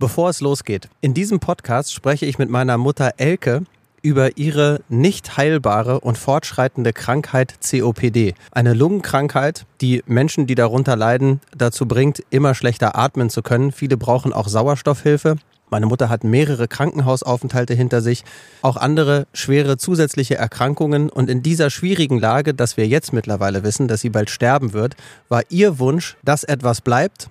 Bevor 0.00 0.30
es 0.30 0.40
losgeht, 0.40 0.88
in 1.02 1.12
diesem 1.12 1.40
Podcast 1.40 1.92
spreche 1.92 2.24
ich 2.24 2.38
mit 2.38 2.48
meiner 2.48 2.78
Mutter 2.78 3.12
Elke 3.18 3.64
über 4.00 4.38
ihre 4.38 4.80
nicht 4.88 5.36
heilbare 5.36 6.00
und 6.00 6.16
fortschreitende 6.16 6.94
Krankheit 6.94 7.56
COPD. 7.60 8.32
Eine 8.50 8.72
Lungenkrankheit, 8.72 9.66
die 9.82 10.02
Menschen, 10.06 10.46
die 10.46 10.54
darunter 10.54 10.96
leiden, 10.96 11.42
dazu 11.54 11.84
bringt, 11.84 12.22
immer 12.30 12.54
schlechter 12.54 12.96
atmen 12.96 13.28
zu 13.28 13.42
können. 13.42 13.72
Viele 13.72 13.98
brauchen 13.98 14.32
auch 14.32 14.48
Sauerstoffhilfe. 14.48 15.36
Meine 15.68 15.84
Mutter 15.84 16.08
hat 16.08 16.24
mehrere 16.24 16.66
Krankenhausaufenthalte 16.66 17.74
hinter 17.74 18.00
sich, 18.00 18.24
auch 18.62 18.78
andere 18.78 19.26
schwere 19.34 19.76
zusätzliche 19.76 20.36
Erkrankungen. 20.36 21.10
Und 21.10 21.28
in 21.28 21.42
dieser 21.42 21.68
schwierigen 21.68 22.18
Lage, 22.18 22.54
dass 22.54 22.78
wir 22.78 22.88
jetzt 22.88 23.12
mittlerweile 23.12 23.64
wissen, 23.64 23.86
dass 23.86 24.00
sie 24.00 24.08
bald 24.08 24.30
sterben 24.30 24.72
wird, 24.72 24.96
war 25.28 25.42
ihr 25.50 25.78
Wunsch, 25.78 26.16
dass 26.24 26.42
etwas 26.42 26.80
bleibt 26.80 27.28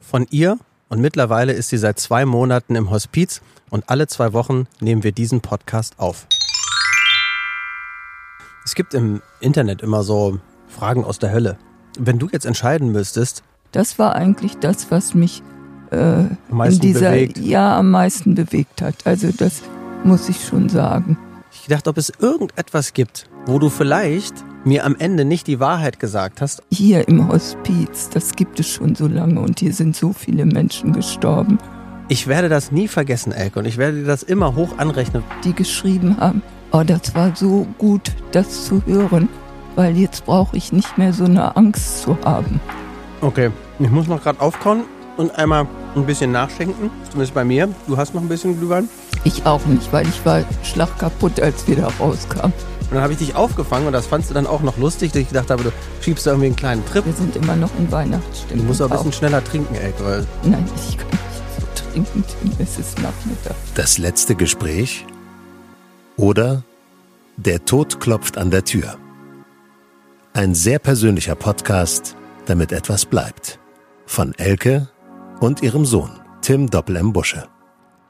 von 0.00 0.28
ihr 0.30 0.56
und 0.92 1.00
mittlerweile 1.00 1.54
ist 1.54 1.70
sie 1.70 1.78
seit 1.78 1.98
zwei 1.98 2.26
Monaten 2.26 2.74
im 2.74 2.90
Hospiz 2.90 3.40
und 3.70 3.88
alle 3.88 4.08
zwei 4.08 4.34
Wochen 4.34 4.66
nehmen 4.78 5.02
wir 5.02 5.12
diesen 5.12 5.40
Podcast 5.40 5.98
auf. 5.98 6.26
Es 8.66 8.74
gibt 8.74 8.92
im 8.92 9.22
Internet 9.40 9.80
immer 9.80 10.02
so 10.02 10.38
Fragen 10.68 11.02
aus 11.02 11.18
der 11.18 11.32
Hölle. 11.32 11.56
Wenn 11.98 12.18
du 12.18 12.28
jetzt 12.30 12.44
entscheiden 12.44 12.92
müsstest. 12.92 13.42
Das 13.72 13.98
war 13.98 14.14
eigentlich 14.14 14.58
das, 14.58 14.90
was 14.90 15.14
mich 15.14 15.42
äh, 15.92 16.24
in 16.50 16.78
dieser 16.78 17.12
bewegt. 17.12 17.38
ja 17.38 17.78
am 17.78 17.90
meisten 17.90 18.34
bewegt 18.34 18.82
hat. 18.82 19.06
Also 19.06 19.32
das 19.32 19.62
muss 20.04 20.28
ich 20.28 20.44
schon 20.44 20.68
sagen. 20.68 21.16
Ich 21.52 21.68
dachte, 21.68 21.88
ob 21.88 21.96
es 21.96 22.12
irgendetwas 22.18 22.92
gibt, 22.92 23.30
wo 23.46 23.58
du 23.58 23.70
vielleicht 23.70 24.34
mir 24.64 24.84
am 24.84 24.96
Ende 24.98 25.24
nicht 25.24 25.46
die 25.46 25.60
Wahrheit 25.60 25.98
gesagt 25.98 26.40
hast. 26.40 26.62
Hier 26.70 27.08
im 27.08 27.28
Hospiz, 27.28 28.08
das 28.10 28.32
gibt 28.34 28.60
es 28.60 28.68
schon 28.68 28.94
so 28.94 29.06
lange 29.06 29.40
und 29.40 29.60
hier 29.60 29.72
sind 29.72 29.96
so 29.96 30.12
viele 30.12 30.46
Menschen 30.46 30.92
gestorben. 30.92 31.58
Ich 32.08 32.26
werde 32.26 32.48
das 32.48 32.72
nie 32.72 32.88
vergessen, 32.88 33.32
Elke, 33.32 33.58
und 33.58 33.64
ich 33.64 33.78
werde 33.78 33.98
dir 33.98 34.06
das 34.06 34.22
immer 34.22 34.54
hoch 34.54 34.78
anrechnen. 34.78 35.22
Die 35.44 35.54
geschrieben 35.54 36.18
haben, 36.18 36.42
oh, 36.72 36.82
das 36.84 37.14
war 37.14 37.34
so 37.34 37.66
gut, 37.78 38.12
das 38.32 38.66
zu 38.66 38.82
hören, 38.86 39.28
weil 39.76 39.96
jetzt 39.96 40.26
brauche 40.26 40.56
ich 40.56 40.72
nicht 40.72 40.98
mehr 40.98 41.12
so 41.12 41.24
eine 41.24 41.56
Angst 41.56 42.02
zu 42.02 42.16
haben. 42.24 42.60
Okay, 43.20 43.50
ich 43.78 43.90
muss 43.90 44.08
noch 44.08 44.22
gerade 44.22 44.40
aufkommen 44.40 44.84
und 45.16 45.34
einmal 45.36 45.66
ein 45.94 46.06
bisschen 46.06 46.32
nachschenken, 46.32 46.90
zumindest 47.10 47.34
bei 47.34 47.44
mir. 47.44 47.68
Du 47.86 47.96
hast 47.96 48.14
noch 48.14 48.22
ein 48.22 48.28
bisschen 48.28 48.58
Glühwein? 48.58 48.88
Ich 49.24 49.46
auch 49.46 49.64
nicht, 49.66 49.92
weil 49.92 50.06
ich 50.08 50.24
war 50.26 50.42
schlagkaputt, 50.62 51.40
als 51.40 51.66
wir 51.68 51.76
da 51.76 51.88
rauskamen. 52.00 52.52
Und 52.92 52.96
dann 52.96 53.04
habe 53.04 53.14
ich 53.14 53.20
dich 53.20 53.34
aufgefangen 53.34 53.86
und 53.86 53.94
das 53.94 54.06
fandst 54.06 54.28
du 54.28 54.34
dann 54.34 54.46
auch 54.46 54.60
noch 54.60 54.76
lustig, 54.76 55.12
dass 55.12 55.22
ich 55.22 55.28
gedacht 55.28 55.50
habe, 55.50 55.62
du 55.62 55.72
schiebst 56.02 56.26
da 56.26 56.32
irgendwie 56.32 56.48
einen 56.48 56.56
kleinen 56.56 56.84
Trip. 56.84 57.06
Wir 57.06 57.14
sind 57.14 57.34
immer 57.36 57.56
noch 57.56 57.70
in 57.78 57.90
Weihnachtsstimmung. 57.90 58.64
Du 58.64 58.68
musst 58.68 58.82
auch 58.82 58.90
ein 58.90 58.96
bisschen 58.98 59.12
schneller 59.14 59.42
trinken, 59.42 59.74
ey. 59.76 59.94
Weil 60.00 60.26
Nein, 60.42 60.68
ich 60.76 60.98
kann 60.98 61.08
nicht 61.08 61.24
so 61.58 61.90
trinken, 61.90 62.22
Tim. 62.42 62.52
Es 62.58 62.78
ist 62.78 63.00
Nachmittag. 63.00 63.56
Das 63.76 63.96
letzte 63.96 64.34
Gespräch 64.34 65.06
oder 66.18 66.64
Der 67.38 67.64
Tod 67.64 67.98
klopft 67.98 68.36
an 68.36 68.50
der 68.50 68.64
Tür. 68.64 68.98
Ein 70.34 70.54
sehr 70.54 70.78
persönlicher 70.78 71.34
Podcast, 71.34 72.14
damit 72.44 72.72
etwas 72.72 73.06
bleibt. 73.06 73.58
Von 74.04 74.34
Elke 74.34 74.90
und 75.40 75.62
ihrem 75.62 75.86
Sohn, 75.86 76.20
Tim 76.42 76.68
Doppel 76.68 76.96
M. 76.96 77.14
Busche. 77.14 77.48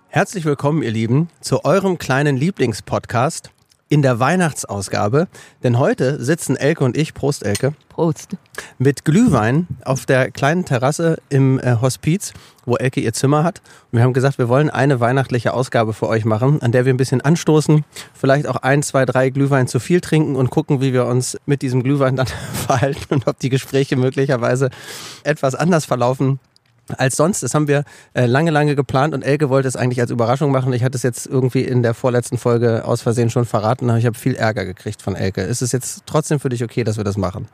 Herzlich 0.08 0.44
willkommen, 0.44 0.82
ihr 0.82 0.90
Lieben, 0.90 1.28
zu 1.40 1.64
eurem 1.64 1.98
kleinen 1.98 2.36
Lieblingspodcast 2.36 3.52
in 3.92 4.00
der 4.00 4.18
Weihnachtsausgabe. 4.18 5.28
Denn 5.62 5.78
heute 5.78 6.24
sitzen 6.24 6.56
Elke 6.56 6.82
und 6.82 6.96
ich, 6.96 7.12
Prost 7.12 7.44
Elke. 7.44 7.74
Prost. 7.90 8.38
Mit 8.78 9.04
Glühwein 9.04 9.66
auf 9.84 10.06
der 10.06 10.30
kleinen 10.30 10.64
Terrasse 10.64 11.18
im 11.28 11.60
äh, 11.60 11.76
Hospiz, 11.78 12.32
wo 12.64 12.76
Elke 12.76 13.00
ihr 13.00 13.12
Zimmer 13.12 13.44
hat. 13.44 13.60
Und 13.90 13.98
wir 13.98 14.02
haben 14.02 14.14
gesagt, 14.14 14.38
wir 14.38 14.48
wollen 14.48 14.70
eine 14.70 15.00
weihnachtliche 15.00 15.52
Ausgabe 15.52 15.92
für 15.92 16.08
euch 16.08 16.24
machen, 16.24 16.62
an 16.62 16.72
der 16.72 16.86
wir 16.86 16.94
ein 16.94 16.96
bisschen 16.96 17.20
anstoßen, 17.20 17.84
vielleicht 18.14 18.46
auch 18.46 18.56
ein, 18.56 18.82
zwei, 18.82 19.04
drei 19.04 19.28
Glühwein 19.28 19.68
zu 19.68 19.78
viel 19.78 20.00
trinken 20.00 20.36
und 20.36 20.48
gucken, 20.48 20.80
wie 20.80 20.94
wir 20.94 21.04
uns 21.04 21.36
mit 21.44 21.60
diesem 21.60 21.82
Glühwein 21.82 22.16
dann 22.16 22.28
verhalten 22.66 23.12
und 23.12 23.26
ob 23.26 23.40
die 23.40 23.50
Gespräche 23.50 23.96
möglicherweise 23.96 24.70
etwas 25.22 25.54
anders 25.54 25.84
verlaufen 25.84 26.40
als 26.96 27.16
sonst. 27.16 27.42
Das 27.42 27.54
haben 27.54 27.68
wir 27.68 27.84
äh, 28.14 28.26
lange, 28.26 28.50
lange 28.50 28.74
geplant 28.74 29.14
und 29.14 29.22
Elke 29.22 29.48
wollte 29.48 29.68
es 29.68 29.76
eigentlich 29.76 30.00
als 30.00 30.10
Überraschung 30.10 30.50
machen. 30.50 30.72
Ich 30.72 30.84
hatte 30.84 30.96
es 30.96 31.02
jetzt 31.02 31.26
irgendwie 31.26 31.62
in 31.62 31.82
der 31.82 31.94
vorletzten 31.94 32.38
Folge 32.38 32.84
aus 32.84 33.02
Versehen 33.02 33.30
schon 33.30 33.44
verraten, 33.44 33.88
aber 33.88 33.98
ich 33.98 34.06
habe 34.06 34.18
viel 34.18 34.34
Ärger 34.34 34.64
gekriegt 34.64 35.02
von 35.02 35.14
Elke. 35.14 35.42
Ist 35.42 35.62
es 35.62 35.72
jetzt 35.72 36.02
trotzdem 36.06 36.40
für 36.40 36.48
dich 36.48 36.64
okay, 36.64 36.84
dass 36.84 36.96
wir 36.96 37.04
das 37.04 37.16
machen? 37.16 37.48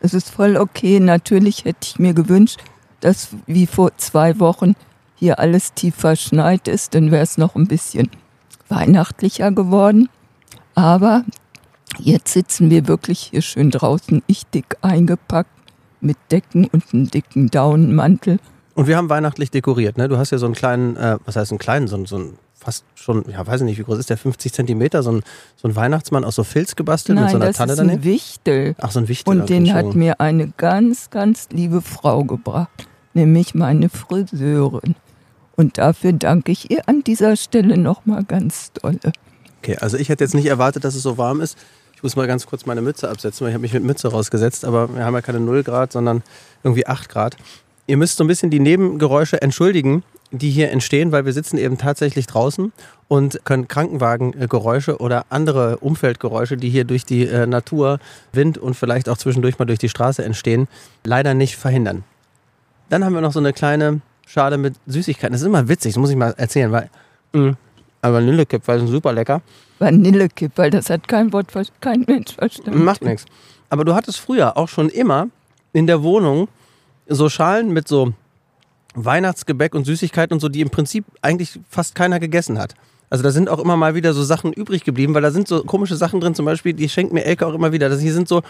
Es 0.00 0.14
ist 0.14 0.30
voll 0.30 0.56
okay. 0.56 0.98
Natürlich 1.00 1.64
hätte 1.64 1.80
ich 1.82 1.98
mir 1.98 2.14
gewünscht, 2.14 2.60
dass 3.00 3.28
wie 3.46 3.66
vor 3.66 3.96
zwei 3.96 4.38
Wochen 4.38 4.74
hier 5.14 5.38
alles 5.38 5.74
tief 5.74 5.94
verschneit 5.96 6.66
ist, 6.66 6.94
dann 6.94 7.10
wäre 7.10 7.22
es 7.22 7.36
noch 7.36 7.54
ein 7.54 7.68
bisschen 7.68 8.10
weihnachtlicher 8.68 9.52
geworden. 9.52 10.08
Aber 10.74 11.24
jetzt 11.98 12.32
sitzen 12.32 12.70
wir 12.70 12.88
wirklich 12.88 13.28
hier 13.30 13.42
schön 13.42 13.70
draußen, 13.70 14.22
ich 14.26 14.46
dick 14.46 14.76
eingepackt 14.80 15.50
mit 16.00 16.16
Decken 16.30 16.64
und 16.66 16.84
einem 16.94 17.10
dicken 17.10 17.50
Daunenmantel 17.50 18.38
und 18.80 18.86
wir 18.86 18.96
haben 18.96 19.10
weihnachtlich 19.10 19.50
dekoriert, 19.50 19.98
ne? 19.98 20.08
Du 20.08 20.16
hast 20.16 20.30
ja 20.30 20.38
so 20.38 20.46
einen 20.46 20.54
kleinen, 20.54 20.96
äh, 20.96 21.18
was 21.26 21.36
heißt 21.36 21.52
einen 21.52 21.58
kleinen, 21.58 21.86
so, 21.86 22.02
so 22.06 22.16
ein 22.16 22.38
fast 22.54 22.86
schon, 22.94 23.26
ja, 23.30 23.46
weiß 23.46 23.60
ich 23.60 23.66
nicht, 23.66 23.78
wie 23.78 23.82
groß 23.82 23.98
ist 23.98 24.08
der, 24.08 24.16
50 24.16 24.54
Zentimeter, 24.54 25.02
so 25.02 25.12
ein, 25.12 25.22
so 25.56 25.68
ein 25.68 25.76
Weihnachtsmann 25.76 26.24
aus 26.24 26.36
so 26.36 26.44
Filz 26.44 26.76
gebastelt 26.76 27.16
Nein, 27.16 27.24
mit 27.24 27.30
so 27.30 27.36
einer 27.36 27.46
das 27.48 27.58
Tanne 27.58 27.72
ist 27.72 27.78
daneben? 27.78 28.00
ein 28.00 28.04
Wichtel. 28.04 28.74
Ach, 28.80 28.90
so 28.90 29.00
ein 29.00 29.08
Wichtel. 29.08 29.38
Und 29.38 29.50
den 29.50 29.74
hat 29.74 29.94
mir 29.94 30.18
eine 30.18 30.48
ganz, 30.56 31.10
ganz 31.10 31.48
liebe 31.50 31.82
Frau 31.82 32.24
gebracht, 32.24 32.88
nämlich 33.12 33.54
meine 33.54 33.90
Friseurin. 33.90 34.94
Und 35.56 35.76
dafür 35.76 36.14
danke 36.14 36.50
ich 36.50 36.70
ihr 36.70 36.88
an 36.88 37.04
dieser 37.04 37.36
Stelle 37.36 37.76
nochmal 37.76 38.24
ganz 38.24 38.72
dolle. 38.72 39.12
Okay, 39.58 39.76
also 39.78 39.98
ich 39.98 40.08
hätte 40.08 40.24
jetzt 40.24 40.34
nicht 40.34 40.46
erwartet, 40.46 40.84
dass 40.84 40.94
es 40.94 41.02
so 41.02 41.18
warm 41.18 41.42
ist. 41.42 41.58
Ich 41.96 42.02
muss 42.02 42.16
mal 42.16 42.26
ganz 42.26 42.46
kurz 42.46 42.64
meine 42.64 42.80
Mütze 42.80 43.10
absetzen, 43.10 43.44
weil 43.44 43.50
ich 43.50 43.54
habe 43.54 43.60
mich 43.60 43.74
mit 43.74 43.84
Mütze 43.84 44.08
rausgesetzt, 44.08 44.64
aber 44.64 44.94
wir 44.96 45.04
haben 45.04 45.12
ja 45.12 45.20
keine 45.20 45.38
0 45.38 45.64
Grad, 45.64 45.92
sondern 45.92 46.22
irgendwie 46.62 46.86
8 46.86 47.10
Grad. 47.10 47.36
Ihr 47.90 47.96
müsst 47.96 48.18
so 48.18 48.22
ein 48.22 48.28
bisschen 48.28 48.50
die 48.50 48.60
Nebengeräusche 48.60 49.42
entschuldigen, 49.42 50.04
die 50.30 50.50
hier 50.50 50.70
entstehen, 50.70 51.10
weil 51.10 51.24
wir 51.24 51.32
sitzen 51.32 51.58
eben 51.58 51.76
tatsächlich 51.76 52.28
draußen 52.28 52.72
und 53.08 53.44
können 53.44 53.66
Krankenwagengeräusche 53.66 54.98
oder 54.98 55.26
andere 55.28 55.78
Umfeldgeräusche, 55.78 56.56
die 56.56 56.70
hier 56.70 56.84
durch 56.84 57.04
die 57.04 57.26
äh, 57.26 57.48
Natur, 57.48 57.98
Wind 58.32 58.58
und 58.58 58.74
vielleicht 58.74 59.08
auch 59.08 59.18
zwischendurch 59.18 59.58
mal 59.58 59.64
durch 59.64 59.80
die 59.80 59.88
Straße 59.88 60.22
entstehen, 60.24 60.68
leider 61.02 61.34
nicht 61.34 61.56
verhindern. 61.56 62.04
Dann 62.90 63.04
haben 63.04 63.12
wir 63.12 63.22
noch 63.22 63.32
so 63.32 63.40
eine 63.40 63.52
kleine 63.52 64.02
Schale 64.24 64.56
mit 64.56 64.76
Süßigkeiten. 64.86 65.32
Das 65.32 65.40
ist 65.40 65.48
immer 65.48 65.68
witzig, 65.68 65.94
das 65.94 65.98
muss 65.98 66.10
ich 66.10 66.16
mal 66.16 66.32
erzählen, 66.36 66.70
weil 66.70 66.90
mh, 67.32 67.56
Vanillekipferl 68.02 68.78
sind 68.78 68.86
super 68.86 69.12
lecker. 69.12 69.42
Vanillekipferl, 69.80 70.70
das 70.70 70.90
hat 70.90 71.08
kein 71.08 71.32
Wort, 71.32 71.48
kein 71.80 72.04
Mensch 72.06 72.36
verstanden. 72.36 72.84
Macht 72.84 73.02
nichts. 73.02 73.24
Aber 73.68 73.84
du 73.84 73.96
hattest 73.96 74.20
früher 74.20 74.56
auch 74.56 74.68
schon 74.68 74.90
immer 74.90 75.26
in 75.72 75.88
der 75.88 76.04
Wohnung 76.04 76.46
so 77.10 77.28
Schalen 77.28 77.72
mit 77.72 77.88
so 77.88 78.14
Weihnachtsgebäck 78.94 79.74
und 79.74 79.84
Süßigkeiten 79.84 80.34
und 80.34 80.40
so, 80.40 80.48
die 80.48 80.60
im 80.60 80.70
Prinzip 80.70 81.04
eigentlich 81.22 81.60
fast 81.68 81.94
keiner 81.94 82.18
gegessen 82.18 82.58
hat. 82.58 82.74
Also 83.10 83.22
da 83.24 83.30
sind 83.30 83.48
auch 83.48 83.58
immer 83.58 83.76
mal 83.76 83.94
wieder 83.94 84.14
so 84.14 84.22
Sachen 84.22 84.52
übrig 84.52 84.84
geblieben, 84.84 85.14
weil 85.14 85.22
da 85.22 85.30
sind 85.30 85.48
so 85.48 85.64
komische 85.64 85.96
Sachen 85.96 86.20
drin, 86.20 86.34
zum 86.34 86.44
Beispiel, 86.44 86.72
die 86.72 86.88
schenkt 86.88 87.12
mir 87.12 87.24
Elke 87.24 87.46
auch 87.46 87.54
immer 87.54 87.72
wieder. 87.72 87.88
Das 87.88 88.00
hier 88.00 88.14
sind 88.14 88.28
so, 88.28 88.42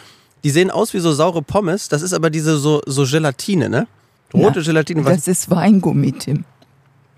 die 0.44 0.50
sehen 0.50 0.70
aus 0.70 0.92
wie 0.92 0.98
so 1.00 1.12
saure 1.12 1.42
Pommes, 1.42 1.88
das 1.88 2.02
ist 2.02 2.12
aber 2.12 2.30
diese 2.30 2.58
so, 2.58 2.82
so 2.86 3.04
Gelatine, 3.04 3.68
ne? 3.68 3.86
Rote 4.34 4.60
ja, 4.60 4.66
Gelatine. 4.66 5.04
Was? 5.04 5.16
Das 5.16 5.28
ist 5.28 5.50
Weingummi, 5.50 6.12
Tim. 6.12 6.44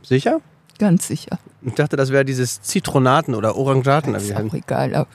Sicher? 0.02 0.40
Ganz 0.78 1.06
sicher. 1.08 1.38
Ich 1.62 1.74
dachte, 1.74 1.96
das 1.96 2.10
wäre 2.10 2.24
dieses 2.24 2.62
Zitronaten 2.62 3.34
oder 3.34 3.56
Orangaten. 3.56 4.14
Das 4.14 4.24
ist 4.24 4.34
auch 4.34 4.54
egal. 4.54 5.06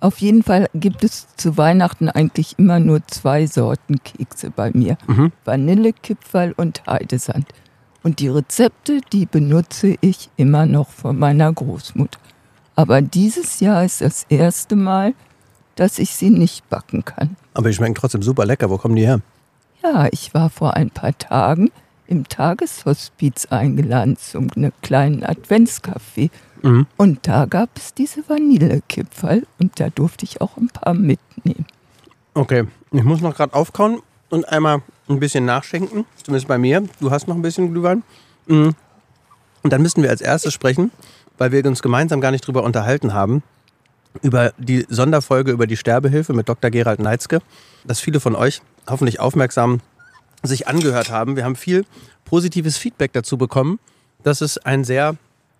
Auf 0.00 0.18
jeden 0.18 0.42
Fall 0.42 0.68
gibt 0.74 1.02
es 1.02 1.28
zu 1.36 1.56
Weihnachten 1.56 2.08
eigentlich 2.08 2.58
immer 2.58 2.78
nur 2.78 3.06
zwei 3.06 3.46
Sorten 3.46 4.02
Kekse 4.02 4.50
bei 4.50 4.70
mir. 4.74 4.98
Mhm. 5.06 5.32
Vanillekipferl 5.44 6.52
und 6.56 6.82
Heidesand. 6.86 7.46
Und 8.02 8.20
die 8.20 8.28
Rezepte, 8.28 9.00
die 9.12 9.24
benutze 9.24 9.96
ich 10.02 10.28
immer 10.36 10.66
noch 10.66 10.90
von 10.90 11.18
meiner 11.18 11.50
Großmutter. 11.50 12.18
Aber 12.76 13.00
dieses 13.00 13.60
Jahr 13.60 13.84
ist 13.84 14.02
das 14.02 14.26
erste 14.28 14.76
Mal, 14.76 15.14
dass 15.76 15.98
ich 15.98 16.14
sie 16.14 16.30
nicht 16.30 16.68
backen 16.68 17.04
kann. 17.04 17.36
Aber 17.54 17.68
die 17.68 17.74
schmecken 17.74 17.94
trotzdem 17.94 18.22
super 18.22 18.44
lecker. 18.44 18.68
Wo 18.68 18.78
kommen 18.78 18.96
die 18.96 19.06
her? 19.06 19.20
Ja, 19.82 20.08
ich 20.10 20.34
war 20.34 20.50
vor 20.50 20.74
ein 20.74 20.90
paar 20.90 21.16
Tagen 21.16 21.70
im 22.06 22.28
Tageshospiz 22.28 23.46
eingeladen 23.46 24.16
zum 24.16 24.50
kleinen 24.82 25.24
Adventskaffee. 25.24 26.30
Mhm. 26.64 26.86
Und 26.96 27.28
da 27.28 27.44
gab 27.44 27.68
es 27.76 27.92
diese 27.92 28.26
Vanillekipferl 28.26 29.46
und 29.58 29.78
da 29.78 29.90
durfte 29.90 30.24
ich 30.24 30.40
auch 30.40 30.56
ein 30.56 30.68
paar 30.68 30.94
mitnehmen. 30.94 31.66
Okay, 32.32 32.64
ich 32.90 33.04
muss 33.04 33.20
noch 33.20 33.36
gerade 33.36 33.52
aufkauen 33.52 34.00
und 34.30 34.48
einmal 34.48 34.80
ein 35.08 35.20
bisschen 35.20 35.44
nachschenken. 35.44 36.06
Zumindest 36.22 36.48
bei 36.48 36.56
mir. 36.56 36.82
Du 37.00 37.10
hast 37.10 37.28
noch 37.28 37.36
ein 37.36 37.42
bisschen 37.42 37.70
Glühwein. 37.70 38.02
Mhm. 38.46 38.74
Und 39.62 39.72
dann 39.72 39.82
müssten 39.82 40.02
wir 40.02 40.08
als 40.08 40.22
erstes 40.22 40.54
sprechen, 40.54 40.90
weil 41.36 41.52
wir 41.52 41.64
uns 41.66 41.82
gemeinsam 41.82 42.22
gar 42.22 42.30
nicht 42.30 42.46
drüber 42.46 42.62
unterhalten 42.62 43.12
haben, 43.12 43.42
über 44.22 44.54
die 44.56 44.86
Sonderfolge 44.88 45.52
über 45.52 45.66
die 45.66 45.76
Sterbehilfe 45.76 46.32
mit 46.32 46.48
Dr. 46.48 46.70
Gerald 46.70 46.98
Neitzke, 46.98 47.40
dass 47.84 48.00
viele 48.00 48.20
von 48.20 48.34
euch 48.34 48.62
hoffentlich 48.88 49.20
aufmerksam 49.20 49.80
sich 50.42 50.66
angehört 50.66 51.10
haben. 51.10 51.36
Wir 51.36 51.44
haben 51.44 51.56
viel 51.56 51.84
positives 52.24 52.78
Feedback 52.78 53.12
dazu 53.12 53.36
bekommen 53.36 53.78
dass 54.24 54.40
es 54.40 54.58
ein 54.58 54.82
sehr 54.82 55.16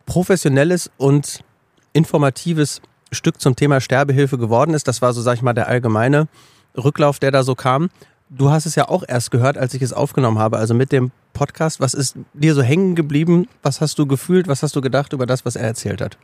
professionelles 0.06 0.91
und 0.97 1.45
informatives 1.93 2.81
Stück 3.12 3.41
zum 3.41 3.56
Thema 3.56 3.81
Sterbehilfe 3.81 4.39
geworden 4.39 4.75
ist. 4.75 4.89
Das 4.89 5.01
war 5.01 5.12
so, 5.12 5.23
sag 5.23 5.35
ich 5.35 5.43
mal, 5.43 5.53
der 5.53 5.69
allgemeine 5.69 6.29
Rücklauf, 6.77 7.19
der 7.19 7.31
da 7.31 7.43
so 7.43 7.55
kam. 7.55 7.91
Du 8.29 8.51
hast 8.51 8.67
es 8.67 8.75
ja 8.75 8.89
auch 8.89 9.05
erst 9.06 9.31
gehört, 9.31 9.56
als 9.56 9.75
ich 9.75 9.83
es 9.83 9.93
aufgenommen 9.93 10.39
habe, 10.39 10.59
also 10.59 10.75
mit 10.75 10.93
dem 10.93 11.12
Podcast. 11.33 11.81
Was 11.81 11.95
ist 11.95 12.17
dir 12.33 12.55
so 12.55 12.62
hängen 12.62 12.95
geblieben? 12.95 13.47
Was 13.62 13.81
hast 13.81 13.99
du 13.99 14.06
gefühlt? 14.06 14.49
Was 14.49 14.62
hast 14.62 14.75
du 14.75 14.81
gedacht 14.81 15.12
über 15.12 15.27
das, 15.27 15.45
was 15.45 15.56
er 15.56 15.67
erzählt 15.67 16.01
hat? 16.01 16.19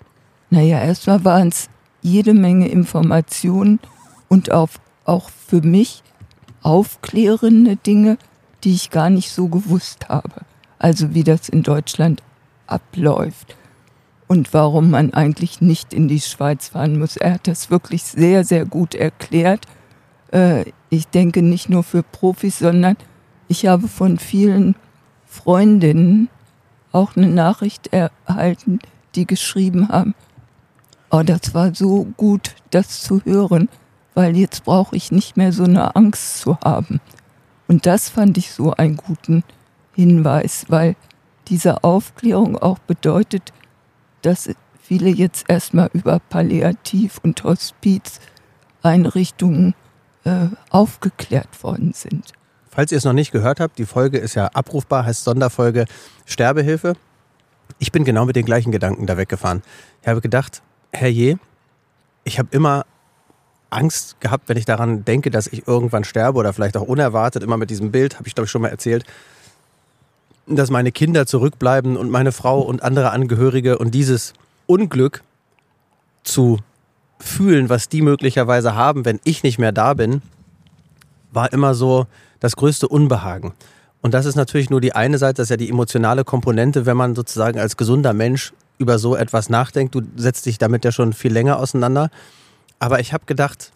Naja, 0.51 0.81
erstmal 0.83 1.25
waren 1.25 1.49
es 1.49 1.69
jede 2.03 2.35
Menge 2.35 2.69
Informationen 2.69 3.79
und 4.29 4.51
auch, 4.51 4.71
auch 5.05 5.31
für 5.47 5.61
mich 5.61 6.03
aufklärende 6.63 7.77
Dinge, 7.77 8.19
die 8.65 8.75
ich 8.75 8.91
gar 8.91 9.11
nicht 9.11 9.31
so 9.31 9.49
gewusst 9.49 10.09
habe. 10.09 10.43
Also 10.79 11.15
wie 11.15 11.25
das 11.25 11.49
in 11.49 11.63
Deutschland 11.63 12.23
abläuft 12.67 13.55
und 14.31 14.55
warum 14.55 14.91
man 14.91 15.13
eigentlich 15.13 15.61
nicht 15.61 15.93
in 15.93 16.07
die 16.07 16.21
Schweiz 16.21 16.69
fahren 16.69 17.01
muss. 17.01 17.17
Er 17.17 17.35
hat 17.35 17.49
das 17.49 17.69
wirklich 17.69 18.05
sehr, 18.05 18.45
sehr 18.45 18.65
gut 18.65 18.95
erklärt. 18.95 19.67
Äh, 20.33 20.67
ich 20.89 21.09
denke 21.09 21.43
nicht 21.43 21.69
nur 21.69 21.83
für 21.83 22.05
Profis, 22.05 22.61
sondern 22.61 22.97
ich 23.49 23.67
habe 23.67 23.89
von 23.89 24.21
vielen 24.21 24.77
Freundinnen 25.27 26.29
auch 26.93 27.17
eine 27.17 27.27
Nachricht 27.27 27.89
erhalten, 27.93 28.79
die 29.17 29.27
geschrieben 29.27 29.89
haben, 29.89 30.15
oh, 31.11 31.25
das 31.25 31.53
war 31.53 31.75
so 31.75 32.05
gut, 32.17 32.55
das 32.71 33.03
zu 33.03 33.23
hören, 33.25 33.69
weil 34.15 34.37
jetzt 34.37 34.63
brauche 34.63 34.95
ich 34.95 35.11
nicht 35.11 35.37
mehr 35.37 35.53
so 35.53 35.65
eine 35.65 35.97
Angst 35.97 36.39
zu 36.39 36.57
haben. 36.61 37.01
Und 37.67 37.85
das 37.85 38.09
fand 38.09 38.39
ich 38.39 38.53
so 38.53 38.75
einen 38.75 38.97
guten 38.97 39.43
Hinweis, 39.93 40.67
weil 40.69 40.95
diese 41.49 41.83
Aufklärung 41.83 42.57
auch 42.57 42.79
bedeutet, 42.79 43.53
dass 44.23 44.51
viele 44.83 45.11
jetzt 45.11 45.45
erstmal 45.49 45.91
über 45.93 46.19
Palliativ- 46.19 47.21
und 47.23 47.45
Hospizeinrichtungen 47.45 49.75
äh, 50.25 50.47
aufgeklärt 50.71 51.63
worden 51.63 51.93
sind. 51.95 52.33
Falls 52.69 52.91
ihr 52.93 52.99
es 52.99 53.05
noch 53.05 53.13
nicht 53.13 53.33
gehört 53.33 53.61
habt, 53.61 53.79
die 53.79 53.87
Folge 53.87 54.19
ist 54.19 54.35
ja 54.35 54.49
abrufbar, 54.49 55.05
heißt 55.05 55.25
Sonderfolge 55.25 55.87
Sterbehilfe. 56.25 56.95
Ich 57.79 57.93
bin 57.93 58.05
genau 58.05 58.25
mit 58.25 58.37
den 58.37 58.45
gleichen 58.45 58.73
Gedanken 58.73 59.07
da 59.07 59.17
weggefahren. 59.17 59.63
Ich 60.03 60.09
habe 60.09 60.21
gedacht, 60.21 60.63
herrje, 60.93 61.39
ich 62.25 62.39
habe 62.39 62.49
immer 62.53 62.85
Angst 63.71 64.21
gehabt, 64.21 64.49
wenn 64.49 64.57
ich 64.57 64.65
daran 64.65 65.05
denke, 65.05 65.31
dass 65.31 65.47
ich 65.47 65.67
irgendwann 65.67 66.05
sterbe 66.05 66.39
oder 66.39 66.53
vielleicht 66.53 66.77
auch 66.77 66.83
unerwartet, 66.83 67.43
immer 67.43 67.57
mit 67.57 67.71
diesem 67.71 67.91
Bild, 67.91 68.19
habe 68.19 68.29
ich 68.29 68.35
glaube 68.35 68.47
ich 68.47 68.51
schon 68.51 68.63
mal 68.63 68.69
erzählt, 68.69 69.05
dass 70.47 70.71
meine 70.71 70.93
Kinder 70.93 71.27
zurückbleiben 71.27 71.97
und 71.97 72.11
meine 72.11 72.33
Frau 72.33 72.61
und 72.61 72.83
andere 72.83 73.11
Angehörige 73.11 73.79
und 73.79 73.93
dieses 73.95 74.33
Unglück 74.67 75.23
zu 76.23 76.59
fühlen, 77.19 77.69
was 77.69 77.89
die 77.89 78.03
möglicherweise 78.03 78.75
haben, 78.75 79.05
wenn 79.05 79.21
ich 79.25 79.43
nicht 79.43 79.59
mehr 79.59 79.73
da 79.73 79.95
bin, 79.95 80.23
war 81.33 81.53
immer 81.53 81.75
so 81.75 82.07
das 82.41 82.57
größte 82.57 82.89
Unbehagen. 82.89 83.53
Und 84.03 84.15
das 84.15 84.27
ist 84.27 84.35
natürlich 84.35 84.71
nur 84.71 84.81
die 84.81 84.95
eine 84.95 85.19
Seite, 85.19 85.35
das 85.35 85.47
ist 85.47 85.51
ja 85.51 85.57
die 85.57 85.69
emotionale 85.69 86.25
Komponente, 86.25 86.87
wenn 86.87 86.97
man 86.97 87.15
sozusagen 87.15 87.61
als 87.61 87.77
gesunder 87.77 88.15
Mensch 88.15 88.53
über 88.79 88.99
so 88.99 89.15
etwas 89.15 89.51
nachdenkt. 89.51 89.95
Du 89.95 90.01
setzt 90.17 90.47
dich 90.47 90.57
damit 90.57 90.85
ja 90.85 90.93
schon 90.93 91.13
viel 91.13 91.33
länger 91.33 91.59
auseinander. 91.59 92.11
Aber 92.79 93.01
ich 93.01 93.13
habe 93.13 93.27
gedacht, 93.27 93.73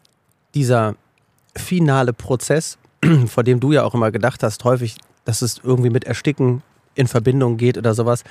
dieser 0.54 0.94
finale 1.54 2.14
Prozess, 2.14 2.78
vor 3.26 3.44
dem 3.44 3.60
du 3.60 3.72
ja 3.72 3.84
auch 3.84 3.94
immer 3.94 4.10
gedacht 4.10 4.42
hast, 4.42 4.64
häufig, 4.64 4.96
dass 5.24 5.42
es 5.42 5.60
irgendwie 5.62 5.90
mit 5.90 6.04
Ersticken 6.04 6.62
in 6.94 7.06
Verbindung 7.08 7.56
geht 7.56 7.78
oder 7.78 7.94
sowas, 7.94 8.24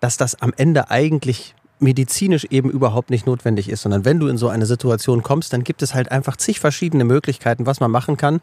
dass 0.00 0.16
das 0.16 0.40
am 0.40 0.52
Ende 0.56 0.90
eigentlich 0.90 1.54
medizinisch 1.78 2.44
eben 2.50 2.70
überhaupt 2.70 3.10
nicht 3.10 3.26
notwendig 3.26 3.68
ist, 3.68 3.82
sondern 3.82 4.04
wenn 4.04 4.18
du 4.18 4.28
in 4.28 4.36
so 4.36 4.48
eine 4.48 4.66
Situation 4.66 5.22
kommst, 5.22 5.52
dann 5.52 5.64
gibt 5.64 5.82
es 5.82 5.94
halt 5.94 6.10
einfach 6.10 6.36
zig 6.36 6.60
verschiedene 6.60 7.04
Möglichkeiten, 7.04 7.66
was 7.66 7.80
man 7.80 7.90
machen 7.90 8.16
kann. 8.16 8.40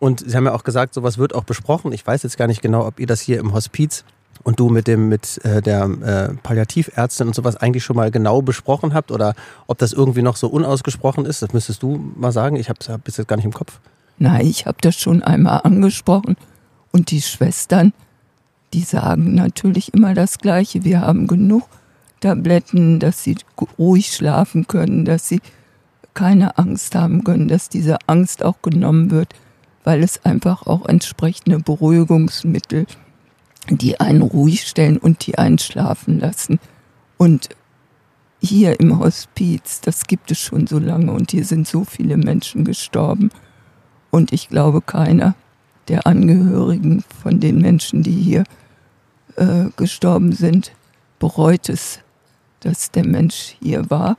Und 0.00 0.22
Sie 0.28 0.36
haben 0.36 0.44
ja 0.44 0.52
auch 0.52 0.64
gesagt, 0.64 0.92
sowas 0.92 1.18
wird 1.18 1.34
auch 1.34 1.44
besprochen. 1.44 1.92
Ich 1.92 2.06
weiß 2.06 2.22
jetzt 2.24 2.36
gar 2.36 2.46
nicht 2.46 2.60
genau, 2.60 2.86
ob 2.86 3.00
ihr 3.00 3.06
das 3.06 3.20
hier 3.20 3.38
im 3.38 3.54
Hospiz 3.54 4.04
und 4.42 4.60
du 4.60 4.68
mit 4.68 4.86
dem 4.86 5.08
mit 5.08 5.42
äh, 5.44 5.62
der 5.62 5.84
äh, 5.84 6.34
Palliativärztin 6.42 7.28
und 7.28 7.34
sowas 7.34 7.56
eigentlich 7.56 7.84
schon 7.84 7.96
mal 7.96 8.10
genau 8.10 8.42
besprochen 8.42 8.92
habt 8.92 9.10
oder 9.10 9.34
ob 9.66 9.78
das 9.78 9.92
irgendwie 9.92 10.22
noch 10.22 10.36
so 10.36 10.48
unausgesprochen 10.48 11.24
ist. 11.24 11.40
Das 11.40 11.52
müsstest 11.52 11.82
du 11.82 12.12
mal 12.16 12.32
sagen. 12.32 12.56
Ich 12.56 12.68
habe 12.68 12.78
es 12.80 12.90
bis 13.02 13.16
jetzt 13.16 13.28
gar 13.28 13.36
nicht 13.36 13.46
im 13.46 13.54
Kopf. 13.54 13.80
Nein, 14.18 14.46
ich 14.46 14.66
habe 14.66 14.76
das 14.80 14.96
schon 14.96 15.22
einmal 15.22 15.60
angesprochen 15.64 16.36
und 16.94 17.10
die 17.10 17.20
Schwestern, 17.20 17.92
die 18.72 18.80
sagen 18.80 19.34
natürlich 19.34 19.92
immer 19.92 20.14
das 20.14 20.38
Gleiche. 20.38 20.84
Wir 20.84 21.02
haben 21.02 21.26
genug 21.26 21.68
Tabletten, 22.20 23.00
dass 23.00 23.22
sie 23.22 23.36
ruhig 23.78 24.06
schlafen 24.14 24.66
können, 24.66 25.04
dass 25.04 25.28
sie 25.28 25.40
keine 26.14 26.56
Angst 26.56 26.94
haben 26.94 27.24
können, 27.24 27.48
dass 27.48 27.68
diese 27.68 27.98
Angst 28.06 28.42
auch 28.42 28.62
genommen 28.62 29.10
wird 29.10 29.34
weil 29.84 30.02
es 30.02 30.24
einfach 30.24 30.66
auch 30.66 30.86
entsprechende 30.86 31.58
Beruhigungsmittel, 31.58 32.86
die 33.68 34.00
einen 34.00 34.22
ruhig 34.22 34.66
stellen 34.66 34.96
und 34.96 35.26
die 35.26 35.38
einen 35.38 35.58
schlafen 35.58 36.18
lassen. 36.18 36.58
Und 37.18 37.50
hier 38.40 38.80
im 38.80 38.98
Hospiz, 38.98 39.80
das 39.82 40.04
gibt 40.04 40.30
es 40.30 40.38
schon 40.38 40.66
so 40.66 40.78
lange 40.78 41.12
und 41.12 41.30
hier 41.30 41.44
sind 41.44 41.68
so 41.68 41.84
viele 41.84 42.16
Menschen 42.16 42.64
gestorben. 42.64 43.30
Und 44.10 44.32
ich 44.32 44.48
glaube, 44.48 44.80
keiner 44.80 45.34
der 45.88 46.06
Angehörigen 46.06 47.04
von 47.22 47.40
den 47.40 47.60
Menschen, 47.60 48.02
die 48.02 48.12
hier 48.12 48.44
äh, 49.36 49.66
gestorben 49.76 50.32
sind, 50.32 50.72
bereut 51.18 51.68
es, 51.68 52.00
dass 52.60 52.90
der 52.90 53.06
Mensch 53.06 53.56
hier 53.60 53.90
war, 53.90 54.16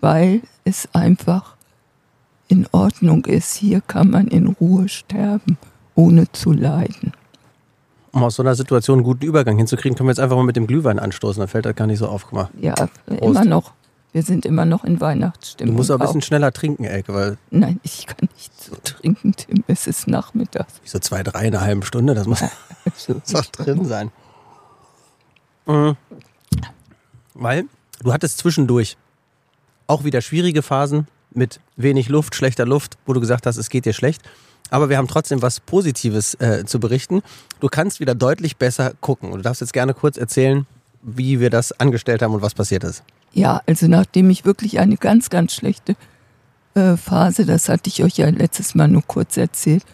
weil 0.00 0.42
es 0.64 0.88
einfach 0.92 1.56
in 2.48 2.66
Ordnung 2.72 3.24
ist. 3.26 3.54
Hier 3.54 3.80
kann 3.80 4.10
man 4.10 4.26
in 4.28 4.48
Ruhe 4.48 4.88
sterben, 4.88 5.56
ohne 5.94 6.30
zu 6.32 6.52
leiden. 6.52 7.12
Um 8.12 8.24
aus 8.24 8.34
so 8.34 8.42
einer 8.42 8.56
Situation 8.56 8.98
einen 8.98 9.04
guten 9.04 9.24
Übergang 9.24 9.56
hinzukriegen, 9.56 9.96
können 9.96 10.08
wir 10.08 10.12
jetzt 10.12 10.20
einfach 10.20 10.36
mal 10.36 10.44
mit 10.44 10.56
dem 10.56 10.66
Glühwein 10.66 10.98
anstoßen. 10.98 11.40
Da 11.40 11.46
fällt 11.46 11.66
das 11.66 11.76
gar 11.76 11.86
nicht 11.86 11.98
so 11.98 12.08
auf. 12.08 12.24
Guck 12.24 12.32
mal. 12.32 12.50
Ja, 12.60 12.74
Prost. 12.74 13.22
immer 13.22 13.44
noch. 13.44 13.72
Wir 14.12 14.22
sind 14.22 14.44
immer 14.44 14.64
noch 14.64 14.84
in 14.84 15.00
Weihnachtsstimmung. 15.00 15.74
Du 15.74 15.78
musst 15.78 15.90
auch 15.90 16.00
ein 16.00 16.06
bisschen 16.06 16.22
schneller 16.22 16.52
trinken, 16.52 16.84
Elke, 16.84 17.14
weil. 17.14 17.38
Nein, 17.50 17.78
ich 17.84 18.06
kann 18.06 18.28
nicht 18.34 18.60
so 18.60 18.74
trinken, 18.82 19.34
Tim. 19.36 19.62
Es 19.68 19.86
ist 19.86 20.08
nachmittags. 20.08 20.80
So 20.84 20.98
zwei, 20.98 21.22
drei 21.22 21.46
in 21.46 21.54
einer 21.54 21.60
halben 21.60 21.82
Stunde, 21.84 22.14
das 22.14 22.26
muss, 22.26 22.42
auch 23.34 23.44
drin 23.46 23.84
sein. 23.84 24.10
Mhm. 25.66 25.96
Weil 27.34 27.64
du 28.02 28.12
hattest 28.12 28.38
zwischendurch 28.38 28.96
auch 29.86 30.04
wieder 30.04 30.20
schwierige 30.20 30.62
Phasen, 30.62 31.06
mit 31.32 31.60
wenig 31.76 32.08
Luft, 32.08 32.34
schlechter 32.34 32.66
Luft, 32.66 32.98
wo 33.06 33.12
du 33.12 33.20
gesagt 33.20 33.46
hast, 33.46 33.56
es 33.56 33.70
geht 33.70 33.84
dir 33.84 33.92
schlecht. 33.92 34.22
Aber 34.70 34.88
wir 34.88 34.98
haben 34.98 35.08
trotzdem 35.08 35.42
was 35.42 35.60
Positives 35.60 36.34
äh, 36.34 36.64
zu 36.64 36.78
berichten. 36.78 37.22
Du 37.60 37.68
kannst 37.68 38.00
wieder 38.00 38.14
deutlich 38.14 38.56
besser 38.56 38.92
gucken. 39.00 39.30
Und 39.32 39.38
du 39.38 39.42
darfst 39.42 39.60
jetzt 39.60 39.72
gerne 39.72 39.94
kurz 39.94 40.16
erzählen, 40.16 40.66
wie 41.02 41.40
wir 41.40 41.50
das 41.50 41.72
angestellt 41.72 42.22
haben 42.22 42.34
und 42.34 42.42
was 42.42 42.54
passiert 42.54 42.84
ist. 42.84 43.02
Ja, 43.32 43.60
also 43.66 43.86
nachdem 43.86 44.30
ich 44.30 44.44
wirklich 44.44 44.80
eine 44.80 44.96
ganz, 44.96 45.30
ganz 45.30 45.54
schlechte 45.54 45.96
äh, 46.74 46.96
Phase, 46.96 47.46
das 47.46 47.68
hatte 47.68 47.88
ich 47.88 48.02
euch 48.02 48.18
ja 48.18 48.28
letztes 48.28 48.74
Mal 48.74 48.88
nur 48.88 49.02
kurz 49.06 49.36
erzählt, 49.36 49.84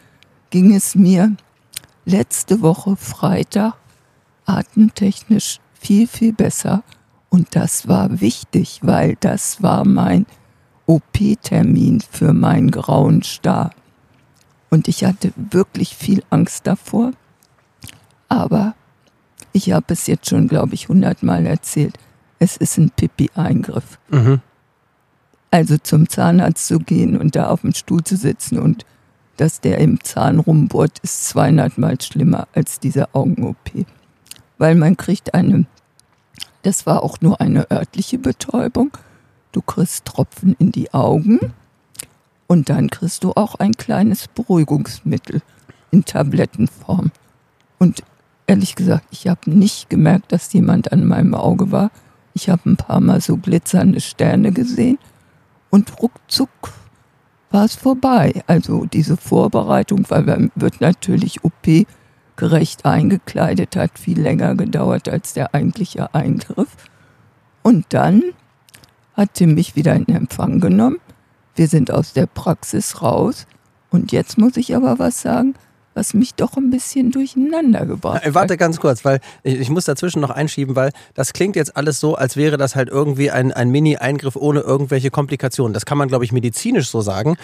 ging 0.50 0.74
es 0.74 0.94
mir 0.94 1.36
letzte 2.04 2.62
Woche 2.62 2.96
Freitag 2.96 3.74
atemtechnisch 4.46 5.60
viel, 5.74 6.06
viel 6.06 6.32
besser. 6.32 6.82
Und 7.28 7.54
das 7.54 7.88
war 7.88 8.20
wichtig, 8.20 8.80
weil 8.82 9.16
das 9.20 9.62
war 9.62 9.84
mein 9.84 10.24
OP-Termin 10.86 12.00
für 12.00 12.32
meinen 12.32 12.70
grauen 12.70 13.22
Star. 13.22 13.72
Und 14.70 14.88
ich 14.88 15.04
hatte 15.04 15.32
wirklich 15.36 15.94
viel 15.94 16.22
Angst 16.30 16.66
davor. 16.66 17.12
Aber 18.28 18.74
ich 19.52 19.72
habe 19.72 19.92
es 19.92 20.06
jetzt 20.06 20.28
schon, 20.28 20.48
glaube 20.48 20.74
ich, 20.74 20.88
hundertmal 20.88 21.46
erzählt. 21.46 21.98
Es 22.38 22.56
ist 22.56 22.76
ein 22.78 22.90
Pipi-Eingriff. 22.90 23.98
Mhm. 24.10 24.40
Also 25.50 25.78
zum 25.78 26.08
Zahnarzt 26.08 26.66
zu 26.66 26.78
gehen 26.78 27.16
und 27.16 27.36
da 27.36 27.48
auf 27.48 27.62
dem 27.62 27.72
Stuhl 27.72 28.02
zu 28.04 28.16
sitzen 28.16 28.58
und 28.58 28.84
dass 29.36 29.60
der 29.60 29.78
im 29.78 30.02
Zahn 30.02 30.38
rumbohrt, 30.38 30.98
ist 31.00 31.28
200 31.28 31.78
Mal 31.78 32.00
schlimmer 32.00 32.48
als 32.54 32.80
diese 32.80 33.14
Augen-OP. 33.14 33.86
Weil 34.58 34.74
man 34.74 34.96
kriegt 34.96 35.34
eine, 35.34 35.66
das 36.62 36.86
war 36.86 37.02
auch 37.02 37.20
nur 37.20 37.40
eine 37.40 37.70
örtliche 37.70 38.18
Betäubung, 38.18 38.96
Du 39.56 39.62
kriegst 39.62 40.04
Tropfen 40.04 40.54
in 40.58 40.70
die 40.70 40.92
Augen 40.92 41.40
und 42.46 42.68
dann 42.68 42.90
kriegst 42.90 43.24
du 43.24 43.32
auch 43.36 43.54
ein 43.54 43.72
kleines 43.72 44.28
Beruhigungsmittel 44.28 45.40
in 45.90 46.04
Tablettenform. 46.04 47.10
Und 47.78 48.02
ehrlich 48.46 48.74
gesagt, 48.74 49.06
ich 49.10 49.28
habe 49.28 49.50
nicht 49.50 49.88
gemerkt, 49.88 50.30
dass 50.30 50.52
jemand 50.52 50.92
an 50.92 51.06
meinem 51.06 51.34
Auge 51.34 51.72
war. 51.72 51.90
Ich 52.36 52.50
habe 52.50 52.68
ein 52.68 52.76
paar 52.76 53.00
Mal 53.00 53.22
so 53.22 53.38
glitzernde 53.38 53.98
Sterne 53.98 54.52
gesehen 54.52 54.98
und 55.70 56.02
ruckzuck 56.02 56.50
war 57.50 57.64
es 57.64 57.76
vorbei. 57.76 58.42
Also 58.46 58.84
diese 58.84 59.16
Vorbereitung, 59.16 60.04
weil 60.10 60.22
man 60.24 60.52
wird 60.54 60.82
natürlich 60.82 61.44
OP 61.44 61.86
gerecht 62.36 62.84
eingekleidet, 62.84 63.74
hat 63.74 63.98
viel 63.98 64.20
länger 64.20 64.54
gedauert 64.54 65.08
als 65.08 65.32
der 65.32 65.54
eigentliche 65.54 66.14
Eingriff. 66.14 66.76
Und 67.62 67.86
dann 67.88 68.22
hat 69.14 69.32
Tim 69.32 69.54
mich 69.54 69.74
wieder 69.74 69.94
in 69.94 70.06
Empfang 70.06 70.60
genommen. 70.60 70.98
Wir 71.54 71.68
sind 71.68 71.90
aus 71.90 72.12
der 72.12 72.26
Praxis 72.26 73.00
raus. 73.00 73.46
Und 73.88 74.12
jetzt 74.12 74.36
muss 74.36 74.58
ich 74.58 74.76
aber 74.76 74.98
was 74.98 75.22
sagen, 75.22 75.54
was 75.96 76.12
mich 76.14 76.34
doch 76.34 76.56
ein 76.56 76.70
bisschen 76.70 77.10
durcheinander 77.10 77.86
gebracht 77.86 78.24
hat. 78.24 78.34
Warte 78.34 78.56
ganz 78.56 78.78
kurz, 78.78 79.04
weil 79.04 79.20
ich, 79.42 79.58
ich, 79.58 79.70
muss 79.70 79.86
dazwischen 79.86 80.20
noch 80.20 80.30
einschieben, 80.30 80.76
weil 80.76 80.92
das 81.14 81.32
klingt 81.32 81.56
jetzt 81.56 81.76
alles 81.76 81.98
so, 81.98 82.14
als 82.14 82.36
wäre 82.36 82.58
das 82.58 82.76
halt 82.76 82.90
irgendwie 82.90 83.30
ein, 83.30 83.50
ein 83.50 83.70
Mini-Eingriff 83.70 84.36
ohne 84.36 84.60
irgendwelche 84.60 85.10
Komplikationen. 85.10 85.72
Das 85.72 85.86
kann 85.86 85.96
man, 85.96 86.08
glaube 86.08 86.24
ich, 86.24 86.32
medizinisch 86.32 86.90
so 86.90 87.00
sagen. 87.00 87.36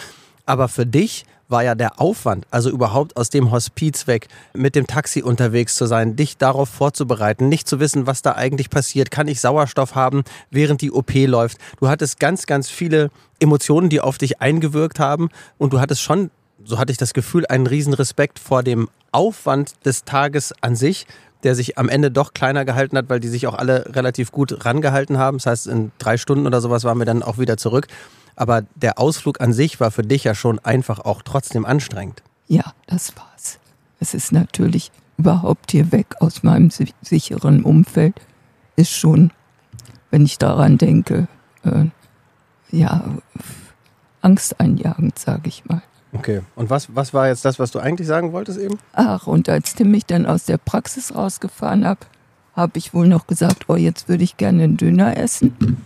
Aber 0.45 0.67
für 0.67 0.85
dich 0.85 1.25
war 1.47 1.63
ja 1.63 1.73
der 1.73 1.99
Aufwand, 1.99 2.45
also 2.51 2.69
überhaupt 2.69 3.17
aus 3.17 3.29
dem 3.29 3.51
Hospiz 3.51 4.07
weg, 4.07 4.27
mit 4.53 4.75
dem 4.75 4.87
Taxi 4.87 5.21
unterwegs 5.21 5.75
zu 5.75 5.85
sein, 5.85 6.15
dich 6.15 6.37
darauf 6.37 6.69
vorzubereiten, 6.69 7.49
nicht 7.49 7.67
zu 7.67 7.79
wissen, 7.79 8.07
was 8.07 8.21
da 8.21 8.33
eigentlich 8.33 8.69
passiert, 8.69 9.11
kann 9.11 9.27
ich 9.27 9.41
Sauerstoff 9.41 9.95
haben, 9.95 10.23
während 10.51 10.81
die 10.81 10.91
OP 10.91 11.13
läuft. 11.13 11.57
Du 11.79 11.89
hattest 11.89 12.19
ganz, 12.19 12.45
ganz 12.45 12.69
viele 12.69 13.09
Emotionen, 13.39 13.89
die 13.89 13.99
auf 14.01 14.17
dich 14.17 14.41
eingewirkt 14.41 14.99
haben 14.99 15.29
und 15.57 15.73
du 15.73 15.79
hattest 15.79 16.01
schon, 16.01 16.31
so 16.65 16.79
hatte 16.79 16.91
ich 16.91 16.97
das 16.97 17.13
Gefühl, 17.13 17.45
einen 17.47 17.67
riesen 17.67 17.93
Respekt 17.93 18.39
vor 18.39 18.63
dem 18.63 18.89
Aufwand 19.11 19.73
des 19.85 20.03
Tages 20.03 20.53
an 20.61 20.75
sich, 20.75 21.05
der 21.43 21.55
sich 21.55 21.77
am 21.77 21.89
Ende 21.89 22.09
doch 22.09 22.33
kleiner 22.33 22.65
gehalten 22.65 22.97
hat, 22.97 23.09
weil 23.09 23.19
die 23.19 23.27
sich 23.27 23.47
auch 23.47 23.53
alle 23.53 23.95
relativ 23.95 24.31
gut 24.31 24.65
rangehalten 24.65 25.17
haben. 25.17 25.37
Das 25.37 25.45
heißt, 25.45 25.67
in 25.67 25.91
drei 25.97 26.17
Stunden 26.17 26.47
oder 26.47 26.61
sowas 26.61 26.83
waren 26.83 26.97
wir 26.97 27.05
dann 27.05 27.21
auch 27.21 27.37
wieder 27.37 27.57
zurück. 27.57 27.87
Aber 28.35 28.63
der 28.75 28.97
Ausflug 28.97 29.41
an 29.41 29.53
sich 29.53 29.79
war 29.79 29.91
für 29.91 30.03
dich 30.03 30.23
ja 30.23 30.33
schon 30.35 30.59
einfach 30.59 30.99
auch 30.99 31.21
trotzdem 31.21 31.65
anstrengend. 31.65 32.23
Ja, 32.47 32.73
das 32.87 33.15
war's. 33.15 33.59
Es 33.99 34.13
ist 34.13 34.31
natürlich 34.31 34.91
überhaupt 35.17 35.71
hier 35.71 35.91
weg 35.91 36.15
aus 36.19 36.43
meinem 36.43 36.69
sicheren 37.01 37.63
Umfeld, 37.63 38.15
ist 38.75 38.91
schon, 38.91 39.31
wenn 40.09 40.25
ich 40.25 40.39
daran 40.39 40.77
denke, 40.77 41.27
äh, 41.63 41.85
ja, 42.71 43.03
angsteinjagend, 44.21 45.19
sage 45.19 45.47
ich 45.47 45.65
mal. 45.65 45.83
Okay, 46.13 46.41
und 46.55 46.69
was, 46.69 46.95
was 46.95 47.13
war 47.13 47.27
jetzt 47.27 47.43
das, 47.43 47.59
was 47.59 47.71
du 47.71 47.79
eigentlich 47.79 48.07
sagen 48.07 48.33
wolltest 48.33 48.59
eben? 48.59 48.77
Ach, 48.93 49.27
und 49.27 49.49
als 49.49 49.73
Tim 49.73 49.91
mich 49.91 50.05
dann 50.05 50.25
aus 50.25 50.45
der 50.45 50.57
Praxis 50.57 51.15
rausgefahren 51.15 51.87
hat, 51.87 52.07
habe 52.55 52.77
ich 52.77 52.93
wohl 52.93 53.07
noch 53.07 53.25
gesagt, 53.25 53.65
oh, 53.67 53.75
jetzt 53.75 54.07
würde 54.09 54.23
ich 54.23 54.37
gerne 54.37 54.63
einen 54.63 54.77
Döner 54.77 55.17
essen. 55.17 55.77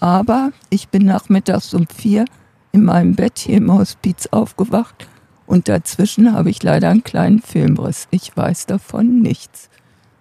Aber 0.00 0.52
ich 0.70 0.88
bin 0.88 1.04
nachmittags 1.04 1.74
um 1.74 1.86
vier 1.86 2.24
in 2.72 2.84
meinem 2.84 3.14
Bett 3.14 3.38
hier 3.38 3.58
im 3.58 3.72
Hospiz 3.72 4.26
aufgewacht 4.30 5.06
und 5.46 5.68
dazwischen 5.68 6.32
habe 6.32 6.50
ich 6.50 6.62
leider 6.62 6.88
einen 6.88 7.04
kleinen 7.04 7.40
Filmriss. 7.40 8.08
Ich 8.10 8.36
weiß 8.36 8.66
davon 8.66 9.20
nichts. 9.20 9.68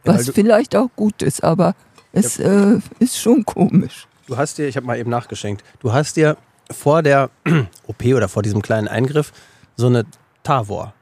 Was 0.03 0.27
ja, 0.27 0.33
vielleicht 0.33 0.75
auch 0.75 0.89
gut 0.95 1.21
ist, 1.21 1.43
aber 1.43 1.75
es 2.11 2.37
ja. 2.37 2.73
äh, 2.73 2.79
ist 2.99 3.17
schon 3.17 3.45
komisch. 3.45 4.07
Du 4.27 4.37
hast 4.37 4.57
dir, 4.57 4.67
ich 4.67 4.75
habe 4.75 4.85
mal 4.85 4.97
eben 4.97 5.09
nachgeschenkt, 5.09 5.63
du 5.79 5.93
hast 5.93 6.17
dir 6.17 6.37
vor 6.69 7.01
der 7.01 7.29
OP 7.87 8.03
oder 8.05 8.27
vor 8.27 8.43
diesem 8.43 8.61
kleinen 8.61 8.87
Eingriff 8.87 9.31
so 9.75 9.87
eine 9.87 10.05
Tavor 10.43 10.93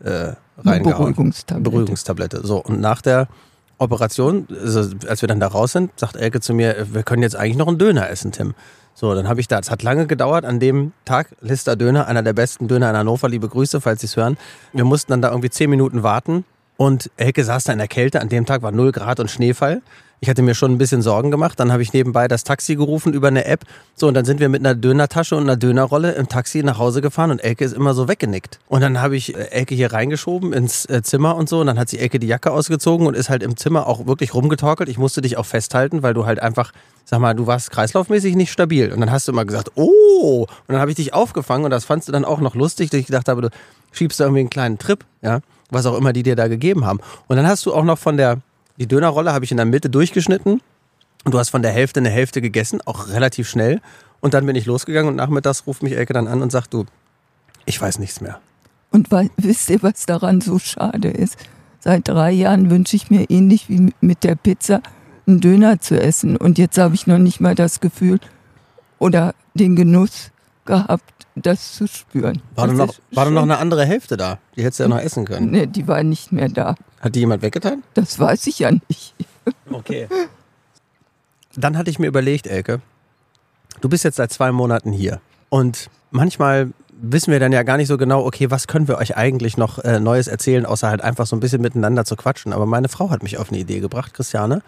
äh, 0.00 0.32
reingehauen. 0.58 0.82
Beruhigungstablette. 0.82 1.70
Beruhigungstablette. 1.70 2.46
So, 2.46 2.62
und 2.62 2.80
nach 2.80 3.02
der 3.02 3.28
Operation, 3.78 4.46
also 4.50 4.90
als 5.08 5.22
wir 5.22 5.28
dann 5.28 5.40
da 5.40 5.48
raus 5.48 5.72
sind, 5.72 5.98
sagt 5.98 6.16
Elke 6.16 6.40
zu 6.40 6.54
mir, 6.54 6.86
wir 6.92 7.02
können 7.02 7.22
jetzt 7.22 7.36
eigentlich 7.36 7.56
noch 7.56 7.68
einen 7.68 7.78
Döner 7.78 8.08
essen, 8.08 8.32
Tim. 8.32 8.54
So, 8.94 9.12
dann 9.14 9.28
habe 9.28 9.40
ich 9.40 9.48
da, 9.48 9.58
es 9.58 9.70
hat 9.70 9.82
lange 9.82 10.06
gedauert, 10.06 10.44
an 10.44 10.60
dem 10.60 10.92
Tag, 11.04 11.34
Lister 11.40 11.74
Döner, 11.74 12.06
einer 12.06 12.22
der 12.22 12.32
besten 12.32 12.68
Döner 12.68 12.90
in 12.90 12.96
Hannover, 12.96 13.28
liebe 13.28 13.48
Grüße, 13.48 13.80
falls 13.80 14.00
Sie 14.00 14.06
es 14.06 14.16
hören. 14.16 14.36
Wir 14.72 14.84
mussten 14.84 15.10
dann 15.10 15.20
da 15.20 15.30
irgendwie 15.30 15.50
zehn 15.50 15.68
Minuten 15.68 16.04
warten 16.04 16.44
und 16.76 17.10
Elke 17.16 17.44
saß 17.44 17.64
da 17.64 17.72
in 17.72 17.78
der 17.78 17.88
Kälte, 17.88 18.20
an 18.20 18.28
dem 18.28 18.46
Tag 18.46 18.62
war 18.62 18.70
0 18.70 18.92
Grad 18.92 19.18
und 19.18 19.30
Schneefall. 19.30 19.82
Ich 20.24 20.30
hatte 20.30 20.40
mir 20.40 20.54
schon 20.54 20.72
ein 20.72 20.78
bisschen 20.78 21.02
Sorgen 21.02 21.30
gemacht. 21.30 21.60
Dann 21.60 21.70
habe 21.70 21.82
ich 21.82 21.92
nebenbei 21.92 22.28
das 22.28 22.44
Taxi 22.44 22.76
gerufen 22.76 23.12
über 23.12 23.28
eine 23.28 23.44
App. 23.44 23.66
So, 23.94 24.08
und 24.08 24.14
dann 24.14 24.24
sind 24.24 24.40
wir 24.40 24.48
mit 24.48 24.62
einer 24.62 24.74
Dönertasche 24.74 25.36
und 25.36 25.42
einer 25.42 25.58
Dönerrolle 25.58 26.12
im 26.12 26.30
Taxi 26.30 26.62
nach 26.62 26.78
Hause 26.78 27.02
gefahren 27.02 27.30
und 27.30 27.44
Elke 27.44 27.62
ist 27.62 27.74
immer 27.74 27.92
so 27.92 28.08
weggenickt. 28.08 28.58
Und 28.68 28.80
dann 28.80 29.02
habe 29.02 29.16
ich 29.16 29.36
äh, 29.36 29.50
Elke 29.50 29.74
hier 29.74 29.92
reingeschoben 29.92 30.54
ins 30.54 30.86
äh, 30.86 31.02
Zimmer 31.02 31.36
und 31.36 31.50
so. 31.50 31.60
Und 31.60 31.66
dann 31.66 31.78
hat 31.78 31.90
sie 31.90 31.98
Elke 31.98 32.18
die 32.18 32.26
Jacke 32.26 32.52
ausgezogen 32.52 33.06
und 33.06 33.14
ist 33.14 33.28
halt 33.28 33.42
im 33.42 33.58
Zimmer 33.58 33.86
auch 33.86 34.06
wirklich 34.06 34.32
rumgetorkelt. 34.32 34.88
Ich 34.88 34.96
musste 34.96 35.20
dich 35.20 35.36
auch 35.36 35.44
festhalten, 35.44 36.02
weil 36.02 36.14
du 36.14 36.24
halt 36.24 36.40
einfach, 36.40 36.72
sag 37.04 37.20
mal, 37.20 37.34
du 37.34 37.46
warst 37.46 37.70
kreislaufmäßig 37.70 38.34
nicht 38.34 38.50
stabil. 38.50 38.94
Und 38.94 39.00
dann 39.00 39.10
hast 39.10 39.28
du 39.28 39.32
immer 39.32 39.44
gesagt, 39.44 39.72
oh! 39.74 40.46
Und 40.48 40.48
dann 40.68 40.80
habe 40.80 40.90
ich 40.90 40.96
dich 40.96 41.12
aufgefangen 41.12 41.66
und 41.66 41.70
das 41.70 41.84
fandst 41.84 42.08
du 42.08 42.12
dann 42.12 42.24
auch 42.24 42.40
noch 42.40 42.54
lustig, 42.54 42.88
dass 42.88 42.98
ich 42.98 43.06
gedacht 43.08 43.28
habe, 43.28 43.42
du 43.42 43.50
schiebst 43.92 44.20
da 44.20 44.24
irgendwie 44.24 44.40
einen 44.40 44.48
kleinen 44.48 44.78
Trip, 44.78 45.04
ja, 45.20 45.40
was 45.68 45.84
auch 45.84 45.98
immer 45.98 46.14
die 46.14 46.22
dir 46.22 46.34
da 46.34 46.48
gegeben 46.48 46.86
haben. 46.86 47.00
Und 47.28 47.36
dann 47.36 47.46
hast 47.46 47.66
du 47.66 47.74
auch 47.74 47.84
noch 47.84 47.98
von 47.98 48.16
der 48.16 48.38
die 48.78 48.86
Dönerrolle 48.86 49.32
habe 49.32 49.44
ich 49.44 49.50
in 49.50 49.56
der 49.56 49.66
Mitte 49.66 49.90
durchgeschnitten. 49.90 50.60
Und 51.24 51.32
du 51.32 51.38
hast 51.38 51.50
von 51.50 51.62
der 51.62 51.72
Hälfte 51.72 52.00
eine 52.00 52.10
Hälfte 52.10 52.42
gegessen, 52.42 52.80
auch 52.84 53.08
relativ 53.08 53.48
schnell. 53.48 53.80
Und 54.20 54.34
dann 54.34 54.44
bin 54.46 54.56
ich 54.56 54.66
losgegangen 54.66 55.08
und 55.08 55.16
nachmittags 55.16 55.66
ruft 55.66 55.82
mich 55.82 55.96
Elke 55.96 56.12
dann 56.12 56.28
an 56.28 56.42
und 56.42 56.52
sagt, 56.52 56.74
du, 56.74 56.84
ich 57.64 57.80
weiß 57.80 57.98
nichts 57.98 58.20
mehr. 58.20 58.40
Und 58.90 59.10
weil, 59.10 59.30
wisst 59.36 59.70
ihr, 59.70 59.82
was 59.82 60.06
daran 60.06 60.40
so 60.40 60.58
schade 60.58 61.08
ist? 61.08 61.36
Seit 61.80 62.08
drei 62.08 62.30
Jahren 62.30 62.70
wünsche 62.70 62.96
ich 62.96 63.10
mir 63.10 63.28
ähnlich 63.28 63.68
wie 63.68 63.92
mit 64.00 64.24
der 64.24 64.36
Pizza 64.36 64.80
einen 65.26 65.40
Döner 65.40 65.80
zu 65.80 66.00
essen. 66.00 66.36
Und 66.36 66.58
jetzt 66.58 66.78
habe 66.78 66.94
ich 66.94 67.06
noch 67.06 67.18
nicht 67.18 67.40
mal 67.40 67.54
das 67.54 67.80
Gefühl 67.80 68.20
oder 68.98 69.34
den 69.54 69.76
Genuss 69.76 70.30
gehabt, 70.64 71.26
das 71.34 71.74
zu 71.74 71.86
spüren. 71.86 72.42
War, 72.54 72.68
doch 72.68 72.74
noch, 72.74 72.94
war 73.12 73.30
noch 73.30 73.42
eine 73.42 73.58
andere 73.58 73.84
Hälfte 73.84 74.16
da? 74.16 74.38
Die 74.56 74.62
hättest 74.62 74.80
du 74.80 74.84
ja 74.84 74.88
noch 74.88 75.00
essen 75.00 75.24
können. 75.24 75.50
Nee, 75.50 75.66
die 75.66 75.86
war 75.88 76.02
nicht 76.02 76.32
mehr 76.32 76.48
da. 76.48 76.76
Hat 77.00 77.14
die 77.14 77.20
jemand 77.20 77.42
weggetan? 77.42 77.82
Das 77.94 78.18
weiß 78.18 78.46
ich 78.46 78.60
ja 78.60 78.70
nicht. 78.70 79.14
Okay. 79.70 80.08
Dann 81.54 81.76
hatte 81.76 81.90
ich 81.90 81.98
mir 81.98 82.06
überlegt, 82.06 82.46
Elke, 82.46 82.80
du 83.82 83.90
bist 83.90 84.02
jetzt 84.02 84.16
seit 84.16 84.32
zwei 84.32 84.52
Monaten 84.52 84.90
hier. 84.90 85.20
Und 85.50 85.90
manchmal 86.10 86.70
wissen 87.00 87.30
wir 87.30 87.40
dann 87.40 87.52
ja 87.52 87.62
gar 87.62 87.76
nicht 87.76 87.88
so 87.88 87.98
genau, 87.98 88.24
okay, 88.24 88.50
was 88.50 88.66
können 88.66 88.88
wir 88.88 88.96
euch 88.96 89.18
eigentlich 89.18 89.58
noch 89.58 89.78
äh, 89.80 90.00
Neues 90.00 90.28
erzählen, 90.28 90.64
außer 90.64 90.88
halt 90.88 91.02
einfach 91.02 91.26
so 91.26 91.36
ein 91.36 91.40
bisschen 91.40 91.60
miteinander 91.60 92.06
zu 92.06 92.16
quatschen. 92.16 92.54
Aber 92.54 92.64
meine 92.64 92.88
Frau 92.88 93.10
hat 93.10 93.22
mich 93.22 93.36
auf 93.36 93.50
eine 93.50 93.58
Idee 93.58 93.80
gebracht, 93.80 94.14
Christiane. 94.14 94.62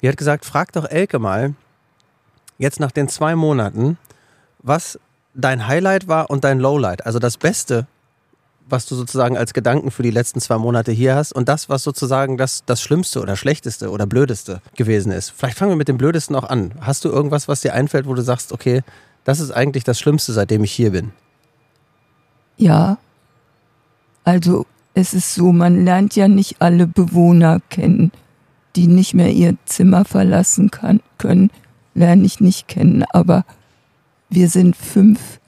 Die 0.00 0.08
hat 0.08 0.16
gesagt, 0.16 0.44
frag 0.44 0.72
doch 0.72 0.88
Elke 0.88 1.18
mal, 1.18 1.54
jetzt 2.58 2.80
nach 2.80 2.92
den 2.92 3.08
zwei 3.08 3.36
Monaten, 3.36 3.98
was 4.62 4.98
dein 5.36 5.66
Highlight 5.68 6.08
war 6.08 6.30
und 6.30 6.44
dein 6.44 6.58
Lowlight. 6.58 7.06
Also 7.06 7.18
das 7.18 7.36
Beste, 7.36 7.86
was 8.68 8.86
du 8.86 8.96
sozusagen 8.96 9.36
als 9.36 9.54
Gedanken 9.54 9.90
für 9.90 10.02
die 10.02 10.10
letzten 10.10 10.40
zwei 10.40 10.58
Monate 10.58 10.90
hier 10.90 11.14
hast 11.14 11.32
und 11.32 11.48
das, 11.48 11.68
was 11.68 11.84
sozusagen 11.84 12.36
das, 12.36 12.64
das 12.66 12.82
Schlimmste 12.82 13.20
oder 13.20 13.36
Schlechteste 13.36 13.90
oder 13.90 14.06
Blödeste 14.06 14.60
gewesen 14.74 15.12
ist. 15.12 15.30
Vielleicht 15.30 15.58
fangen 15.58 15.70
wir 15.70 15.76
mit 15.76 15.88
dem 15.88 15.98
Blödesten 15.98 16.34
auch 16.34 16.48
an. 16.48 16.72
Hast 16.80 17.04
du 17.04 17.10
irgendwas, 17.10 17.46
was 17.46 17.60
dir 17.60 17.74
einfällt, 17.74 18.06
wo 18.06 18.14
du 18.14 18.22
sagst, 18.22 18.52
okay, 18.52 18.82
das 19.24 19.40
ist 19.40 19.52
eigentlich 19.52 19.84
das 19.84 20.00
Schlimmste, 20.00 20.32
seitdem 20.32 20.64
ich 20.64 20.72
hier 20.72 20.90
bin? 20.90 21.12
Ja. 22.56 22.98
Also 24.24 24.66
es 24.94 25.14
ist 25.14 25.34
so, 25.34 25.52
man 25.52 25.84
lernt 25.84 26.16
ja 26.16 26.26
nicht 26.26 26.60
alle 26.60 26.86
Bewohner 26.86 27.60
kennen, 27.68 28.10
die 28.74 28.88
nicht 28.88 29.14
mehr 29.14 29.30
ihr 29.30 29.56
Zimmer 29.66 30.04
verlassen 30.04 30.70
kann, 30.70 31.00
können, 31.18 31.50
lerne 31.94 32.24
ich 32.24 32.40
nicht 32.40 32.66
kennen. 32.66 33.04
Aber 33.10 33.44
wir 34.28 34.48
sind 34.48 34.76
fünf 34.76 35.40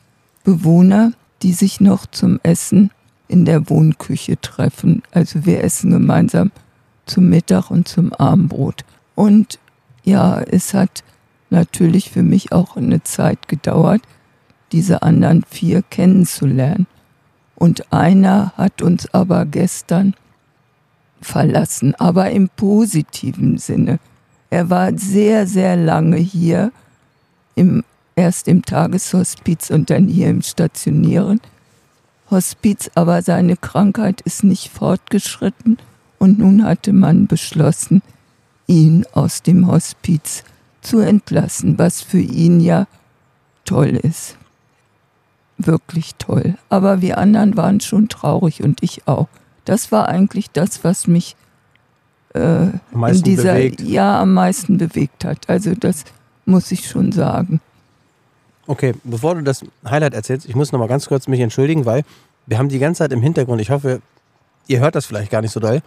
Bewohner, 0.45 1.13
die 1.43 1.53
sich 1.53 1.81
noch 1.81 2.07
zum 2.07 2.41
Essen 2.43 2.91
in 3.29 3.45
der 3.45 3.69
Wohnküche 3.69 4.41
treffen. 4.41 5.03
Also 5.13 5.45
wir 5.45 5.63
essen 5.63 5.91
gemeinsam 5.91 6.51
zum 7.07 7.29
Mittag 7.29 7.71
und 7.71 7.89
zum 7.89 8.13
Abendbrot. 8.13 8.85
Und 9.15 9.59
ja, 10.05 10.41
es 10.41 10.75
hat 10.75 11.03
natürlich 11.51 12.11
für 12.11 12.23
mich 12.23 12.53
auch 12.53 12.77
eine 12.77 13.03
Zeit 13.03 13.49
gedauert, 13.49 14.03
diese 14.73 15.03
anderen 15.03 15.45
vier 15.49 15.83
kennenzulernen. 15.83 16.87
Und 17.55 17.93
einer 17.93 18.53
hat 18.57 18.83
uns 18.83 19.13
aber 19.13 19.45
gestern 19.45 20.15
verlassen, 21.21 21.95
aber 21.97 22.31
im 22.31 22.49
positiven 22.49 23.59
Sinne. 23.59 23.99
Er 24.51 24.71
war 24.71 24.97
sehr, 24.97 25.47
sehr 25.47 25.77
lange 25.77 26.17
hier 26.17 26.73
im 27.55 27.83
erst 28.19 28.49
im 28.49 28.65
Tageshospiz 28.65 29.71
und 29.71 29.91
dann 29.91 30.09
hier 30.09 30.29
im 30.29 30.43
stationären 30.43 31.41
Hospiz, 32.31 32.91
aber 32.97 33.23
seine 33.23 33.57
Krankheit 33.57 34.21
ist 34.23 34.43
nicht 34.43 34.71
fortgeschritten 34.71 35.79
und 36.19 36.41
nun 36.41 36.65
hatte 36.65 36.93
man 36.93 37.29
beschlossen, 37.29 38.03
ihn 38.67 39.07
aus 39.13 39.43
dem 39.43 39.69
Hospiz 39.69 40.43
zu 40.83 40.99
entlassen, 40.99 41.79
was 41.79 42.03
für 42.03 42.19
ihn 42.19 42.59
ja 42.61 42.89
toll 43.65 43.97
ist. 43.97 44.37
Wirklich 45.57 46.17
toll. 46.17 46.57
Aber 46.69 47.01
wir 47.01 47.19
anderen 47.19 47.57
waren 47.57 47.81
schon 47.81 48.09
traurig 48.09 48.65
und 48.65 48.83
ich 48.83 49.07
auch. 49.07 49.29
Das 49.65 49.93
war 49.93 50.09
eigentlich 50.09 50.51
das, 50.51 50.83
was 50.83 51.07
mich 51.07 51.37
äh, 52.35 52.67
in 52.93 53.23
dieser 53.23 53.55
bewegt. 53.55 53.81
ja 53.81 54.21
am 54.21 54.35
meisten 54.35 54.77
bewegt 54.77 55.25
hat. 55.25 55.49
Also 55.49 55.75
das 55.75 56.05
muss 56.47 56.73
ich 56.73 56.89
schon 56.89 57.13
sagen. 57.13 57.61
Okay, 58.69 58.95
bevor 59.03 59.35
du 59.35 59.43
das 59.43 59.65
Highlight 59.89 60.13
erzählst, 60.13 60.47
ich 60.47 60.55
muss 60.55 60.73
noch 60.73 60.79
mal 60.79 60.89
ganz 60.89 61.07
kurz 61.07 61.27
mich 61.27 61.41
entschuldigen, 61.41 61.87
weil 61.87 62.05
wir 62.47 62.59
haben 62.59 62.69
die 62.69 62.79
ganze 62.79 62.99
Zeit 62.99 63.13
im 63.13 63.23
Hintergrund, 63.23 63.63
ich 63.63 63.71
hoffe, 63.71 64.03
ihr 64.67 64.81
hört 64.81 64.95
das 64.95 65.07
vielleicht 65.07 65.31
gar 65.31 65.41
nicht 65.41 65.53
so 65.53 65.59
doll, 65.59 65.81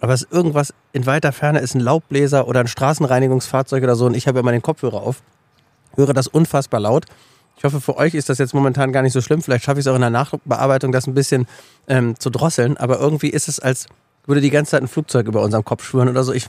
aber 0.00 0.14
es 0.14 0.22
ist 0.22 0.32
irgendwas 0.32 0.74
in 0.92 1.06
weiter 1.06 1.30
Ferne 1.30 1.60
ist 1.60 1.76
ein 1.76 1.80
Laubbläser 1.80 2.48
oder 2.48 2.58
ein 2.58 2.66
Straßenreinigungsfahrzeug 2.66 3.84
oder 3.84 3.94
so 3.94 4.06
und 4.06 4.16
ich 4.16 4.26
habe 4.26 4.40
immer 4.40 4.50
den 4.50 4.62
Kopfhörer 4.62 5.00
auf, 5.00 5.22
höre 5.94 6.12
das 6.12 6.26
unfassbar 6.26 6.80
laut. 6.80 7.06
Ich 7.56 7.62
hoffe, 7.62 7.80
für 7.80 7.96
euch 7.96 8.14
ist 8.14 8.28
das 8.28 8.38
jetzt 8.38 8.52
momentan 8.52 8.92
gar 8.92 9.02
nicht 9.02 9.12
so 9.12 9.20
schlimm. 9.20 9.40
Vielleicht 9.40 9.64
schaffe 9.64 9.78
ich 9.78 9.86
es 9.86 9.90
auch 9.90 9.96
in 9.96 10.00
der 10.00 10.10
Nachbearbeitung, 10.10 10.92
das 10.92 11.08
ein 11.08 11.14
bisschen 11.14 11.46
ähm, 11.88 12.18
zu 12.18 12.30
drosseln. 12.30 12.76
Aber 12.76 13.00
irgendwie 13.00 13.30
ist 13.30 13.48
es, 13.48 13.58
als 13.58 13.86
würde 14.26 14.40
die 14.40 14.50
ganze 14.50 14.72
Zeit 14.72 14.82
ein 14.82 14.88
Flugzeug 14.88 15.26
über 15.26 15.42
unserem 15.42 15.64
Kopf 15.64 15.84
schwören 15.84 16.08
oder 16.08 16.22
so. 16.22 16.32
Ich, 16.32 16.46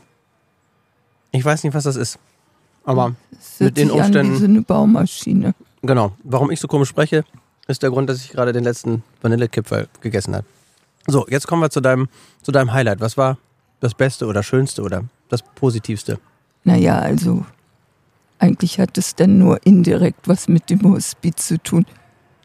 ich 1.32 1.44
weiß 1.44 1.64
nicht, 1.64 1.74
was 1.74 1.86
das 1.86 1.96
ist. 1.96 2.20
Aber 2.84 3.16
mit 3.60 3.78
den 3.78 3.90
sich 3.90 3.98
an 3.98 4.06
Umständen. 4.06 4.34
wie 4.34 4.38
so 4.38 4.46
eine 4.46 4.62
Baumaschine. 4.62 5.54
Genau. 5.82 6.14
Warum 6.24 6.52
ich 6.52 6.60
so 6.60 6.68
komisch 6.68 6.90
spreche, 6.90 7.24
ist 7.68 7.84
der 7.84 7.92
Grund, 7.92 8.10
dass 8.10 8.24
ich 8.24 8.32
gerade 8.32 8.52
den 8.52 8.64
letzten 8.64 9.04
Vanillekipferl 9.22 9.88
gegessen 10.02 10.36
habe. 10.36 10.46
So, 11.08 11.26
jetzt 11.28 11.48
kommen 11.48 11.62
wir 11.62 11.70
zu 11.70 11.82
deinem, 11.82 12.10
zu 12.42 12.52
deinem 12.52 12.74
Highlight. 12.74 13.00
Was 13.00 13.18
war 13.18 13.38
das 13.80 13.94
Beste 13.94 14.26
oder 14.26 14.44
Schönste 14.44 14.82
oder 14.82 15.06
das 15.30 15.42
Positivste? 15.42 16.20
Naja, 16.64 17.00
also 17.00 17.46
eigentlich 18.40 18.80
hat 18.80 18.98
es 18.98 19.16
dann 19.16 19.38
nur 19.38 19.66
indirekt 19.66 20.28
was 20.28 20.48
mit 20.48 20.70
dem 20.70 20.82
Hospiz 20.84 21.48
zu 21.48 21.62
tun. 21.62 21.86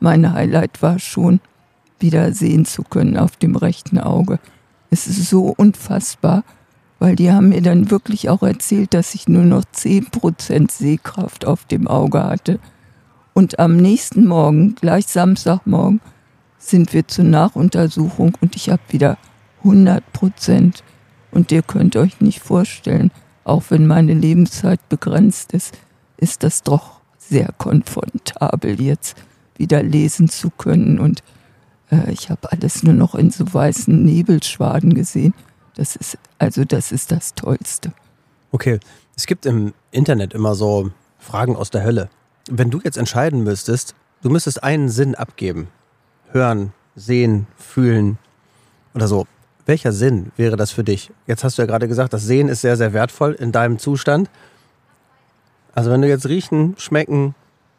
Mein 0.00 0.32
Highlight 0.32 0.82
war 0.82 0.98
schon, 0.98 1.40
wieder 1.98 2.32
sehen 2.32 2.64
zu 2.64 2.82
können 2.82 3.16
auf 3.16 3.36
dem 3.36 3.56
rechten 3.56 3.98
Auge. 3.98 4.38
Es 4.90 5.06
ist 5.06 5.28
so 5.30 5.54
unfassbar, 5.56 6.44
weil 7.04 7.16
die 7.16 7.30
haben 7.30 7.50
mir 7.50 7.60
dann 7.60 7.90
wirklich 7.90 8.30
auch 8.30 8.42
erzählt, 8.42 8.94
dass 8.94 9.14
ich 9.14 9.28
nur 9.28 9.44
noch 9.44 9.64
10% 9.64 10.70
Sehkraft 10.70 11.44
auf 11.44 11.66
dem 11.66 11.86
Auge 11.86 12.24
hatte. 12.24 12.58
Und 13.34 13.58
am 13.58 13.76
nächsten 13.76 14.24
Morgen, 14.24 14.74
gleich 14.74 15.08
Samstagmorgen, 15.08 16.00
sind 16.56 16.94
wir 16.94 17.06
zur 17.06 17.26
Nachuntersuchung 17.26 18.32
und 18.40 18.56
ich 18.56 18.70
habe 18.70 18.80
wieder 18.88 19.18
100 19.58 20.14
Prozent. 20.14 20.82
Und 21.30 21.52
ihr 21.52 21.60
könnt 21.60 21.94
euch 21.96 22.22
nicht 22.22 22.40
vorstellen, 22.40 23.10
auch 23.44 23.64
wenn 23.68 23.86
meine 23.86 24.14
Lebenszeit 24.14 24.88
begrenzt 24.88 25.52
ist, 25.52 25.76
ist 26.16 26.42
das 26.42 26.62
doch 26.62 27.02
sehr 27.18 27.50
komfortabel 27.58 28.80
jetzt 28.80 29.18
wieder 29.58 29.82
lesen 29.82 30.30
zu 30.30 30.48
können. 30.48 30.98
Und 30.98 31.22
äh, 31.90 32.10
ich 32.10 32.30
habe 32.30 32.50
alles 32.50 32.82
nur 32.82 32.94
noch 32.94 33.14
in 33.14 33.30
so 33.30 33.52
weißen 33.52 34.02
Nebelschwaden 34.02 34.94
gesehen. 34.94 35.34
Das 35.74 35.96
ist, 35.96 36.18
also 36.38 36.64
das 36.64 36.92
ist 36.92 37.12
das 37.12 37.34
Tollste. 37.34 37.92
Okay, 38.50 38.80
es 39.16 39.26
gibt 39.26 39.46
im 39.46 39.74
Internet 39.90 40.34
immer 40.34 40.54
so 40.54 40.90
Fragen 41.18 41.56
aus 41.56 41.70
der 41.70 41.84
Hölle. 41.84 42.08
Wenn 42.50 42.70
du 42.70 42.80
jetzt 42.82 42.98
entscheiden 42.98 43.42
müsstest, 43.42 43.94
du 44.22 44.30
müsstest 44.30 44.62
einen 44.62 44.88
Sinn 44.88 45.14
abgeben. 45.14 45.68
Hören, 46.32 46.72
sehen, 46.96 47.46
fühlen 47.56 48.18
oder 48.94 49.08
so. 49.08 49.26
Welcher 49.66 49.92
Sinn 49.92 50.30
wäre 50.36 50.56
das 50.56 50.72
für 50.72 50.84
dich? 50.84 51.10
Jetzt 51.26 51.42
hast 51.42 51.56
du 51.56 51.62
ja 51.62 51.66
gerade 51.66 51.88
gesagt, 51.88 52.12
das 52.12 52.24
Sehen 52.24 52.48
ist 52.48 52.60
sehr, 52.60 52.76
sehr 52.76 52.92
wertvoll 52.92 53.32
in 53.32 53.50
deinem 53.50 53.78
Zustand. 53.78 54.28
Also 55.74 55.90
wenn 55.90 56.02
du 56.02 56.08
jetzt 56.08 56.26
riechen, 56.26 56.74
schmecken, 56.76 57.34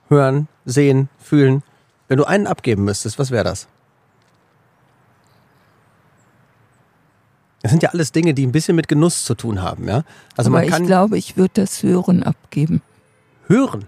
hören, 0.09 0.47
sehen, 0.65 1.09
fühlen, 1.19 1.63
wenn 2.07 2.17
du 2.17 2.25
einen 2.25 2.47
abgeben 2.47 2.83
müsstest, 2.83 3.19
was 3.19 3.31
wäre 3.31 3.43
das? 3.43 3.67
Das 7.65 7.71
sind 7.71 7.81
ja 7.81 7.89
alles 7.89 8.11
Dinge, 8.11 8.35
die 8.35 8.45
ein 8.45 8.51
bisschen 8.51 8.75
mit 8.75 8.87
Genuss 8.87 9.25
zu 9.25 9.33
tun 9.33 9.59
haben, 9.63 9.87
ja? 9.87 10.03
Also 10.37 10.51
Aber 10.51 10.59
man 10.59 10.69
kann 10.69 10.83
ich 10.83 10.87
glaube, 10.87 11.17
ich 11.17 11.35
würde 11.35 11.49
das 11.55 11.81
Hören 11.81 12.21
abgeben, 12.21 12.83
hören. 13.47 13.85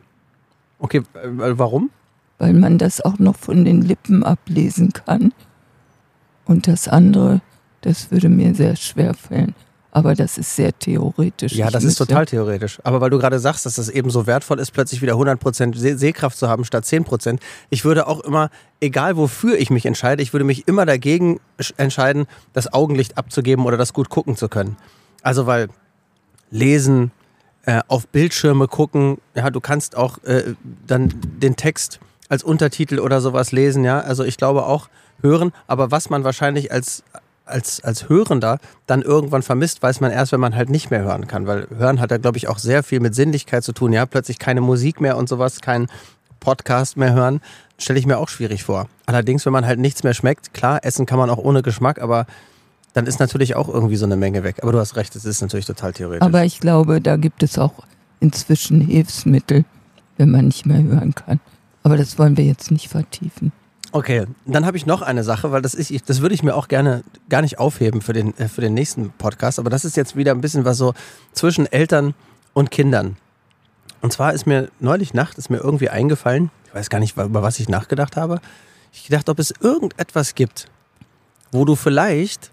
Okay, 0.79 1.03
äh, 1.13 1.27
warum? 1.29 1.91
weil 2.39 2.53
man 2.53 2.79
das 2.79 3.01
auch 3.01 3.19
noch 3.19 3.35
von 3.35 3.65
den 3.65 3.83
Lippen 3.83 4.23
ablesen 4.23 4.93
kann. 4.93 5.31
Und 6.45 6.67
das 6.67 6.87
andere, 6.87 7.41
das 7.81 8.09
würde 8.09 8.29
mir 8.29 8.55
sehr 8.55 8.75
schwer 8.75 9.13
fallen. 9.13 9.53
Aber 9.97 10.13
das 10.13 10.37
ist 10.37 10.55
sehr 10.55 10.77
theoretisch. 10.77 11.53
Ja, 11.53 11.67
Ich 11.67 11.71
das 11.71 11.83
ist 11.83 11.87
müsste- 11.99 12.05
total 12.07 12.25
theoretisch. 12.25 12.79
Aber 12.83 13.01
weil 13.01 13.09
du 13.09 13.17
gerade 13.17 13.39
sagst, 13.39 13.65
dass 13.65 13.77
es 13.77 13.89
eben 13.89 14.09
so 14.09 14.27
wertvoll 14.27 14.59
ist, 14.59 14.71
plötzlich 14.71 15.01
wieder 15.01 15.13
100% 15.13 15.75
Seh- 15.75 15.95
Sehkraft 15.95 16.37
zu 16.37 16.47
haben 16.49 16.65
statt 16.65 16.85
10%. 16.85 17.39
Ich 17.69 17.83
würde 17.83 18.05
auch 18.07 18.19
immer, 18.21 18.49
egal 18.79 19.17
wofür 19.17 19.57
ich 19.57 19.69
mich 19.69 19.85
entscheide, 19.85 20.21
ich 20.21 20.33
würde 20.33 20.43
mich 20.43 20.67
immer 20.67 20.85
dagegen 20.85 21.39
sch- 21.59 21.73
entscheiden, 21.77 22.27
das 22.53 22.71
Augenlicht 22.73 23.17
abzugeben 23.17 23.65
oder 23.65 23.77
das 23.77 23.93
gut 23.93 24.09
gucken 24.09 24.35
zu 24.35 24.49
können. 24.49 24.77
Also 25.23 25.45
weil 25.47 25.67
lesen, 26.51 27.11
äh, 27.65 27.81
auf 27.87 28.07
Bildschirme 28.07 28.67
gucken, 28.67 29.17
ja, 29.35 29.49
du 29.49 29.59
kannst 29.59 29.97
auch 29.97 30.23
äh, 30.23 30.53
dann 30.85 31.13
den 31.41 31.55
Text 31.55 31.99
als 32.29 32.43
Untertitel 32.43 32.99
oder 32.99 33.21
sowas 33.21 33.51
lesen, 33.51 33.83
ja. 33.83 33.99
Also 33.99 34.23
ich 34.23 34.37
glaube 34.37 34.65
auch 34.65 34.89
hören, 35.21 35.51
aber 35.65 35.91
was 35.91 36.09
man 36.09 36.23
wahrscheinlich 36.23 36.71
als 36.71 37.03
als, 37.47 37.83
als 37.83 38.09
Hörender 38.09 38.59
dann 38.85 39.01
irgendwann 39.01 39.41
vermisst, 39.41 39.81
weiß 39.81 40.01
man 40.01 40.11
erst, 40.11 40.31
wenn 40.31 40.39
man 40.39 40.55
halt 40.55 40.69
nicht 40.69 40.91
mehr 40.91 41.01
hören 41.01 41.27
kann. 41.27 41.47
Weil 41.47 41.67
Hören 41.75 41.99
hat 41.99 42.11
ja, 42.11 42.17
glaube 42.17 42.37
ich, 42.37 42.47
auch 42.47 42.59
sehr 42.59 42.83
viel 42.83 42.99
mit 42.99 43.15
Sinnlichkeit 43.15 43.63
zu 43.63 43.73
tun. 43.73 43.93
Ja, 43.93 44.05
plötzlich 44.05 44.39
keine 44.39 44.61
Musik 44.61 45.01
mehr 45.01 45.17
und 45.17 45.29
sowas, 45.29 45.61
kein 45.61 45.87
Podcast 46.39 46.97
mehr 46.97 47.13
hören, 47.13 47.41
stelle 47.77 47.99
ich 47.99 48.05
mir 48.05 48.17
auch 48.17 48.29
schwierig 48.29 48.63
vor. 48.63 48.87
Allerdings, 49.05 49.45
wenn 49.45 49.53
man 49.53 49.65
halt 49.65 49.79
nichts 49.79 50.03
mehr 50.03 50.13
schmeckt, 50.13 50.53
klar, 50.53 50.79
essen 50.83 51.05
kann 51.05 51.17
man 51.19 51.29
auch 51.29 51.37
ohne 51.37 51.61
Geschmack, 51.61 52.01
aber 52.01 52.25
dann 52.93 53.05
ist 53.05 53.19
natürlich 53.19 53.55
auch 53.55 53.67
irgendwie 53.67 53.95
so 53.95 54.05
eine 54.05 54.15
Menge 54.15 54.43
weg. 54.43 54.57
Aber 54.63 54.71
du 54.71 54.79
hast 54.79 54.95
recht, 54.95 55.15
es 55.15 55.25
ist 55.25 55.41
natürlich 55.41 55.65
total 55.65 55.93
theoretisch. 55.93 56.25
Aber 56.25 56.43
ich 56.43 56.59
glaube, 56.59 57.01
da 57.01 57.17
gibt 57.17 57.43
es 57.43 57.57
auch 57.57 57.73
inzwischen 58.19 58.81
Hilfsmittel, 58.81 59.65
wenn 60.17 60.31
man 60.31 60.45
nicht 60.45 60.65
mehr 60.65 60.81
hören 60.81 61.13
kann. 61.13 61.39
Aber 61.83 61.97
das 61.97 62.17
wollen 62.17 62.37
wir 62.37 62.43
jetzt 62.43 62.71
nicht 62.71 62.89
vertiefen. 62.89 63.51
Okay, 63.91 64.25
dann 64.45 64.65
habe 64.65 64.75
ich 64.75 64.85
noch 64.85 65.01
eine 65.01 65.23
Sache, 65.23 65.51
weil 65.51 65.61
das 65.61 65.73
ist, 65.73 66.09
das 66.09 66.21
würde 66.21 66.35
ich 66.35 66.43
mir 66.43 66.55
auch 66.55 66.67
gerne 66.67 67.03
gar 67.29 67.41
nicht 67.41 67.57
aufheben 67.57 68.01
für 68.01 68.13
den, 68.13 68.37
äh, 68.37 68.47
für 68.47 68.61
den 68.61 68.73
nächsten 68.73 69.11
Podcast, 69.11 69.59
aber 69.59 69.69
das 69.69 69.85
ist 69.85 69.95
jetzt 69.95 70.15
wieder 70.15 70.31
ein 70.31 70.41
bisschen 70.41 70.65
was 70.65 70.77
so 70.77 70.93
zwischen 71.31 71.65
Eltern 71.71 72.13
und 72.53 72.69
Kindern. 72.69 73.17
Und 74.01 74.11
zwar 74.11 74.33
ist 74.33 74.45
mir 74.45 74.69
neulich 74.79 75.13
Nacht 75.13 75.37
ist 75.37 75.49
mir 75.49 75.57
irgendwie 75.57 75.89
eingefallen, 75.89 76.51
ich 76.65 76.75
weiß 76.75 76.89
gar 76.89 76.99
nicht, 76.99 77.17
über 77.17 77.41
was 77.41 77.59
ich 77.59 77.69
nachgedacht 77.69 78.17
habe. 78.17 78.41
Ich 78.91 79.05
gedacht, 79.05 79.29
ob 79.29 79.39
es 79.39 79.53
irgendetwas 79.61 80.35
gibt, 80.35 80.67
wo 81.51 81.65
du 81.65 81.75
vielleicht 81.75 82.51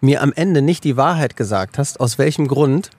mir 0.00 0.22
am 0.22 0.32
Ende 0.32 0.62
nicht 0.62 0.84
die 0.84 0.96
Wahrheit 0.96 1.36
gesagt 1.36 1.78
hast, 1.78 2.00
aus 2.00 2.16
welchem 2.16 2.48
Grund, 2.48 2.90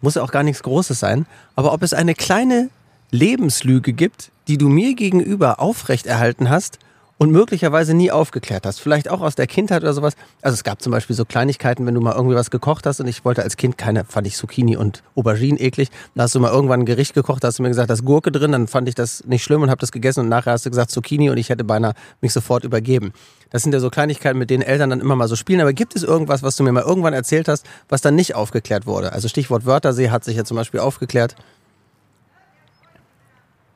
muss 0.00 0.16
ja 0.16 0.22
auch 0.22 0.32
gar 0.32 0.42
nichts 0.42 0.64
Großes 0.64 0.98
sein, 0.98 1.26
aber 1.54 1.72
ob 1.72 1.82
es 1.82 1.94
eine 1.94 2.14
kleine 2.14 2.70
Lebenslüge 3.12 3.92
gibt, 3.92 4.32
die 4.48 4.58
du 4.58 4.68
mir 4.68 4.94
gegenüber 4.94 5.60
aufrechterhalten 5.60 6.50
hast 6.50 6.78
und 7.22 7.30
möglicherweise 7.30 7.94
nie 7.94 8.10
aufgeklärt 8.10 8.66
hast. 8.66 8.80
Vielleicht 8.80 9.08
auch 9.08 9.20
aus 9.20 9.36
der 9.36 9.46
Kindheit 9.46 9.82
oder 9.82 9.92
sowas. 9.92 10.14
Also 10.40 10.54
es 10.54 10.64
gab 10.64 10.82
zum 10.82 10.90
Beispiel 10.90 11.14
so 11.14 11.24
Kleinigkeiten, 11.24 11.86
wenn 11.86 11.94
du 11.94 12.00
mal 12.00 12.16
irgendwie 12.16 12.34
was 12.34 12.50
gekocht 12.50 12.84
hast 12.84 12.98
und 12.98 13.06
ich 13.06 13.24
wollte 13.24 13.44
als 13.44 13.56
Kind 13.56 13.78
keine, 13.78 14.04
fand 14.04 14.26
ich 14.26 14.34
Zucchini 14.34 14.76
und 14.76 15.04
Aubergine 15.14 15.60
eklig. 15.60 15.90
Dann 16.16 16.24
hast 16.24 16.34
du 16.34 16.40
mal 16.40 16.50
irgendwann 16.50 16.80
ein 16.80 16.84
Gericht 16.84 17.14
gekocht, 17.14 17.44
da 17.44 17.48
hast 17.48 17.60
du 17.60 17.62
mir 17.62 17.68
gesagt, 17.68 17.90
da 17.90 17.94
ist 17.94 18.04
Gurke 18.04 18.32
drin, 18.32 18.50
dann 18.50 18.66
fand 18.66 18.88
ich 18.88 18.96
das 18.96 19.24
nicht 19.24 19.44
schlimm 19.44 19.62
und 19.62 19.70
habe 19.70 19.78
das 19.78 19.92
gegessen 19.92 20.18
und 20.18 20.30
nachher 20.30 20.50
hast 20.50 20.66
du 20.66 20.70
gesagt 20.70 20.90
Zucchini 20.90 21.30
und 21.30 21.36
ich 21.36 21.48
hätte 21.48 21.62
beinahe 21.62 21.92
mich 22.20 22.32
sofort 22.32 22.64
übergeben. 22.64 23.12
Das 23.50 23.62
sind 23.62 23.72
ja 23.72 23.78
so 23.78 23.88
Kleinigkeiten, 23.88 24.40
mit 24.40 24.50
denen 24.50 24.64
Eltern 24.64 24.90
dann 24.90 25.00
immer 25.00 25.14
mal 25.14 25.28
so 25.28 25.36
spielen. 25.36 25.60
Aber 25.60 25.72
gibt 25.72 25.94
es 25.94 26.02
irgendwas, 26.02 26.42
was 26.42 26.56
du 26.56 26.64
mir 26.64 26.72
mal 26.72 26.82
irgendwann 26.82 27.14
erzählt 27.14 27.46
hast, 27.46 27.64
was 27.88 28.00
dann 28.00 28.16
nicht 28.16 28.34
aufgeklärt 28.34 28.84
wurde? 28.84 29.12
Also 29.12 29.28
Stichwort 29.28 29.64
Wörtersee 29.64 30.10
hat 30.10 30.24
sich 30.24 30.36
ja 30.36 30.44
zum 30.44 30.56
Beispiel 30.56 30.80
aufgeklärt. 30.80 31.36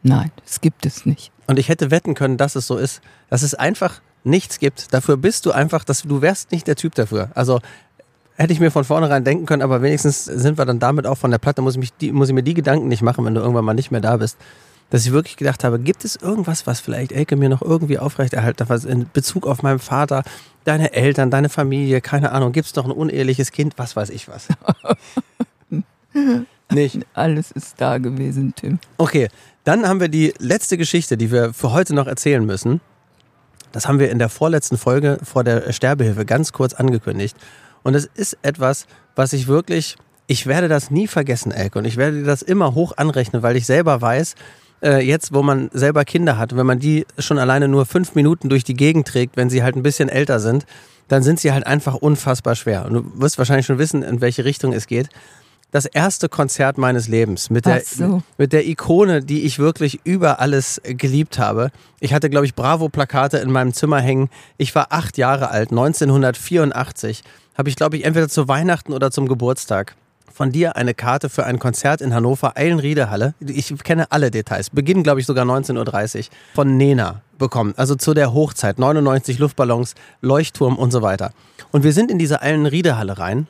Nein, 0.07 0.31
das 0.45 0.61
gibt 0.61 0.87
es 0.87 1.05
nicht. 1.05 1.33
Und 1.49 1.59
ich 1.59 1.69
hätte 1.69 1.90
wetten 1.90 2.14
können, 2.14 2.37
dass 2.37 2.55
es 2.55 2.66
so 2.66 2.77
ist, 2.77 3.01
dass 3.29 3.42
es 3.42 3.55
einfach 3.55 4.01
nichts 4.23 4.61
gibt. 4.61 4.95
Dafür 4.95 5.16
bist 5.16 5.47
du 5.47 5.53
einfach, 5.53 5.85
dass 5.85 6.03
du 6.03 6.23
wärst 6.23 6.53
nicht 6.53 6.66
der 6.69 6.77
Typ 6.77 6.95
dafür. 6.95 7.31
Also 7.35 7.61
hätte 8.37 8.53
ich 8.53 8.61
mir 8.61 8.71
von 8.71 8.85
vornherein 8.85 9.25
denken 9.25 9.47
können, 9.47 9.62
aber 9.62 9.83
wenigstens 9.83 10.25
sind 10.25 10.59
wir 10.59 10.64
dann 10.64 10.79
damit 10.79 11.07
auch 11.07 11.19
von 11.19 11.33
der 11.33 11.38
Platte. 11.38 11.61
Muss 11.61 11.75
ich, 11.75 11.81
mich 11.81 11.92
die, 11.95 12.12
muss 12.12 12.29
ich 12.29 12.35
mir 12.35 12.45
die 12.45 12.55
Gedanken 12.55 12.87
nicht 12.87 13.03
machen, 13.03 13.25
wenn 13.25 13.35
du 13.35 13.40
irgendwann 13.40 13.64
mal 13.64 13.75
nicht 13.75 13.90
mehr 13.90 14.01
da 14.01 14.16
bist. 14.16 14.38
Dass 14.90 15.05
ich 15.05 15.11
wirklich 15.11 15.37
gedacht 15.37 15.64
habe, 15.64 15.81
gibt 15.81 16.05
es 16.05 16.14
irgendwas, 16.14 16.69
was 16.69 16.79
vielleicht 16.79 17.11
Elke 17.11 17.35
mir 17.35 17.49
noch 17.49 17.62
irgendwie 17.62 17.99
aufrechterhalten 17.99 18.59
darf, 18.59 18.69
was 18.69 18.85
in 18.85 19.11
Bezug 19.12 19.45
auf 19.45 19.64
meinen 19.64 19.81
Vater, 19.81 20.23
deine 20.62 20.92
Eltern, 20.92 21.33
deine 21.33 21.49
Familie, 21.49 22.01
keine 22.01 22.31
Ahnung, 22.31 22.53
gibt 22.53 22.69
es 22.69 22.77
noch 22.77 22.85
ein 22.85 22.92
uneheliches 22.92 23.51
Kind, 23.51 23.75
was 23.79 23.97
weiß 23.97 24.11
ich 24.11 24.29
was. 24.29 24.47
nicht. 26.71 27.07
Alles 27.14 27.51
ist 27.51 27.81
da 27.81 27.99
gewesen, 27.99 28.55
Tim. 28.55 28.79
Okay, 28.97 29.29
dann 29.66 29.88
haben 29.88 30.00
wir 30.00 30.09
die 30.09 30.33
letzte 30.38 30.79
Geschichte, 30.79 31.16
die 31.16 31.33
wir 31.33 31.52
für 31.52 31.72
heute 31.72 31.92
noch 31.92 32.07
erzählen 32.07 32.46
müssen. 32.46 32.81
Das 33.72 33.88
haben 33.88 33.98
wir 33.98 34.12
in 34.12 34.20
der 34.20 34.29
vorletzten 34.29 34.79
Folge 34.79 35.18
vor 35.24 35.42
der 35.42 35.72
Sterbehilfe 35.72 36.24
ganz 36.24 36.52
kurz 36.52 36.72
angekündigt. 36.72 37.37
Und 37.83 37.96
es 37.96 38.09
ist 38.14 38.38
etwas, 38.42 38.87
was 39.16 39.33
ich 39.33 39.48
wirklich, 39.48 39.96
ich 40.29 40.46
werde 40.46 40.68
das 40.68 40.92
nie 40.92 41.09
vergessen, 41.09 41.50
Elke. 41.50 41.81
Und 41.81 41.85
ich 41.85 41.96
werde 41.96 42.22
das 42.22 42.42
immer 42.42 42.76
hoch 42.76 42.92
anrechnen, 42.96 43.42
weil 43.42 43.57
ich 43.57 43.66
selber 43.66 44.00
weiß, 44.00 44.37
äh, 44.85 45.05
jetzt, 45.05 45.35
wo 45.35 45.42
man 45.42 45.68
selber 45.72 46.05
Kinder 46.05 46.38
hat, 46.38 46.57
wenn 46.57 46.66
man 46.66 46.79
die 46.79 47.05
schon 47.18 47.40
alleine 47.40 47.66
nur 47.66 47.87
fünf 47.87 48.14
Minuten 48.14 48.48
durch 48.48 48.62
die 48.62 48.74
Gegend 48.74 49.09
trägt, 49.09 49.37
wenn 49.37 49.50
sie 49.50 49.64
halt 49.64 49.74
ein 49.74 49.83
bisschen 49.83 50.09
älter 50.09 50.38
sind, 50.38 50.64
dann 51.09 51.24
sind 51.24 51.40
sie 51.40 51.50
halt 51.50 51.66
einfach 51.66 51.94
unfassbar 51.94 52.55
schwer. 52.55 52.87
Und 52.87 52.92
du 52.94 53.20
wirst 53.20 53.37
wahrscheinlich 53.37 53.66
schon 53.66 53.79
wissen, 53.79 54.05
in 54.05 54.20
welche 54.20 54.44
Richtung 54.44 54.72
es 54.72 54.87
geht. 54.87 55.09
Das 55.70 55.85
erste 55.85 56.29
Konzert 56.29 56.79
meines 56.79 57.09
Lebens 57.09 57.50
mit 57.50 57.66
der, 57.66 57.83
so. 57.83 58.22
mit 58.38 58.52
der 58.52 58.66
Ikone, 58.66 59.22
die 59.22 59.42
ich 59.42 59.59
wirklich 59.59 60.00
über 60.05 60.40
alles 60.40 60.81
geliebt 60.85 61.38
habe. 61.38 61.70
Ich 62.00 62.14
hatte, 62.14 62.31
glaube 62.31 62.46
ich, 62.46 62.55
Bravo-Plakate 62.55 63.38
in 63.38 63.50
meinem 63.50 63.72
Zimmer 63.74 64.00
hängen. 64.00 64.31
Ich 64.59 64.74
war 64.74 64.87
acht 64.90 65.18
Jahre 65.18 65.50
alt, 65.50 65.70
1984. 65.70 67.22
Habe 67.59 67.68
ich, 67.68 67.76
glaube 67.76 67.96
ich, 67.96 68.05
entweder 68.05 68.29
zu 68.29 68.48
Weihnachten 68.48 68.92
oder 68.92 69.11
zum 69.11 69.29
Geburtstag 69.29 69.96
von 70.37 70.52
dir 70.52 70.76
eine 70.76 70.92
Karte 70.92 71.31
für 71.31 71.46
ein 71.46 71.59
Konzert 71.59 72.02
in 72.02 72.12
Hannover, 72.14 72.59
Eilenriede-Halle. 72.59 73.35
Ich 73.40 73.74
kenne 73.83 74.12
alle 74.12 74.31
Details. 74.31 74.68
Beginn, 74.68 75.02
glaube 75.02 75.18
ich, 75.18 75.26
sogar 75.26 75.46
19.30 75.46 76.18
Uhr. 76.18 76.24
Von 76.55 76.76
Nena 76.76 77.22
bekommen. 77.38 77.72
Also 77.79 77.94
zu 77.94 78.12
der 78.12 78.35
Hochzeit. 78.35 78.79
99 78.79 79.38
Luftballons, 79.38 79.94
Leuchtturm 80.20 80.76
und 80.76 80.90
so 80.90 81.00
weiter. 81.00 81.33
Und 81.72 81.85
wir 81.85 81.94
sind 81.94 82.11
in 82.11 82.18
diese 82.18 82.42
Eilenriede-Halle 82.42 83.18
rein. 83.18 83.46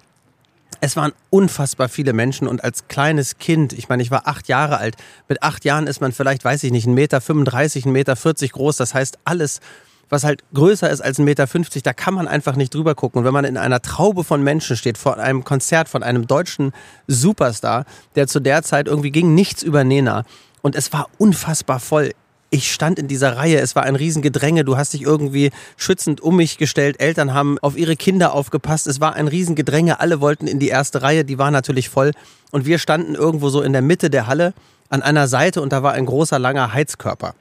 Es 0.80 0.96
waren 0.96 1.12
unfassbar 1.30 1.88
viele 1.88 2.12
Menschen 2.12 2.48
und 2.48 2.62
als 2.64 2.88
kleines 2.88 3.38
Kind, 3.38 3.72
ich 3.72 3.88
meine, 3.88 4.02
ich 4.02 4.10
war 4.10 4.26
acht 4.26 4.48
Jahre 4.48 4.78
alt, 4.78 4.96
mit 5.28 5.42
acht 5.42 5.64
Jahren 5.64 5.86
ist 5.86 6.00
man 6.00 6.12
vielleicht, 6.12 6.44
weiß 6.44 6.64
ich 6.64 6.72
nicht, 6.72 6.86
1,35 6.86 6.92
Meter, 6.92 7.18
1,40 7.18 7.88
Meter 7.88 8.48
groß. 8.52 8.76
Das 8.76 8.94
heißt, 8.94 9.18
alles, 9.24 9.60
was 10.08 10.24
halt 10.24 10.44
größer 10.54 10.88
ist 10.90 11.00
als 11.00 11.18
1,50 11.18 11.22
Meter, 11.22 11.46
da 11.82 11.92
kann 11.92 12.14
man 12.14 12.28
einfach 12.28 12.56
nicht 12.56 12.74
drüber 12.74 12.94
gucken. 12.94 13.20
Und 13.20 13.24
wenn 13.24 13.32
man 13.32 13.44
in 13.44 13.56
einer 13.56 13.80
Traube 13.82 14.24
von 14.24 14.42
Menschen 14.42 14.76
steht, 14.76 14.98
vor 14.98 15.18
einem 15.18 15.44
Konzert 15.44 15.88
von 15.88 16.02
einem 16.02 16.26
deutschen 16.26 16.72
Superstar, 17.06 17.84
der 18.14 18.26
zu 18.26 18.40
der 18.40 18.62
Zeit 18.62 18.86
irgendwie 18.86 19.10
ging 19.10 19.34
nichts 19.34 19.62
über 19.62 19.84
Nena 19.84 20.24
und 20.62 20.74
es 20.74 20.92
war 20.92 21.08
unfassbar 21.18 21.80
voll. 21.80 22.12
Ich 22.50 22.72
stand 22.72 22.98
in 22.98 23.08
dieser 23.08 23.36
Reihe, 23.36 23.58
es 23.58 23.74
war 23.74 23.82
ein 23.82 23.96
Riesengedränge, 23.96 24.64
du 24.64 24.76
hast 24.76 24.92
dich 24.92 25.02
irgendwie 25.02 25.50
schützend 25.76 26.20
um 26.20 26.36
mich 26.36 26.58
gestellt, 26.58 27.00
Eltern 27.00 27.34
haben 27.34 27.58
auf 27.58 27.76
ihre 27.76 27.96
Kinder 27.96 28.32
aufgepasst, 28.32 28.86
es 28.86 29.00
war 29.00 29.14
ein 29.14 29.26
Riesengedränge, 29.26 29.98
alle 29.98 30.20
wollten 30.20 30.46
in 30.46 30.60
die 30.60 30.68
erste 30.68 31.02
Reihe, 31.02 31.24
die 31.24 31.38
war 31.38 31.50
natürlich 31.50 31.88
voll 31.88 32.12
und 32.52 32.64
wir 32.64 32.78
standen 32.78 33.16
irgendwo 33.16 33.48
so 33.48 33.62
in 33.62 33.72
der 33.72 33.82
Mitte 33.82 34.10
der 34.10 34.28
Halle 34.28 34.54
an 34.88 35.02
einer 35.02 35.26
Seite 35.26 35.60
und 35.60 35.72
da 35.72 35.82
war 35.82 35.94
ein 35.94 36.06
großer, 36.06 36.38
langer 36.38 36.72
Heizkörper. 36.72 37.34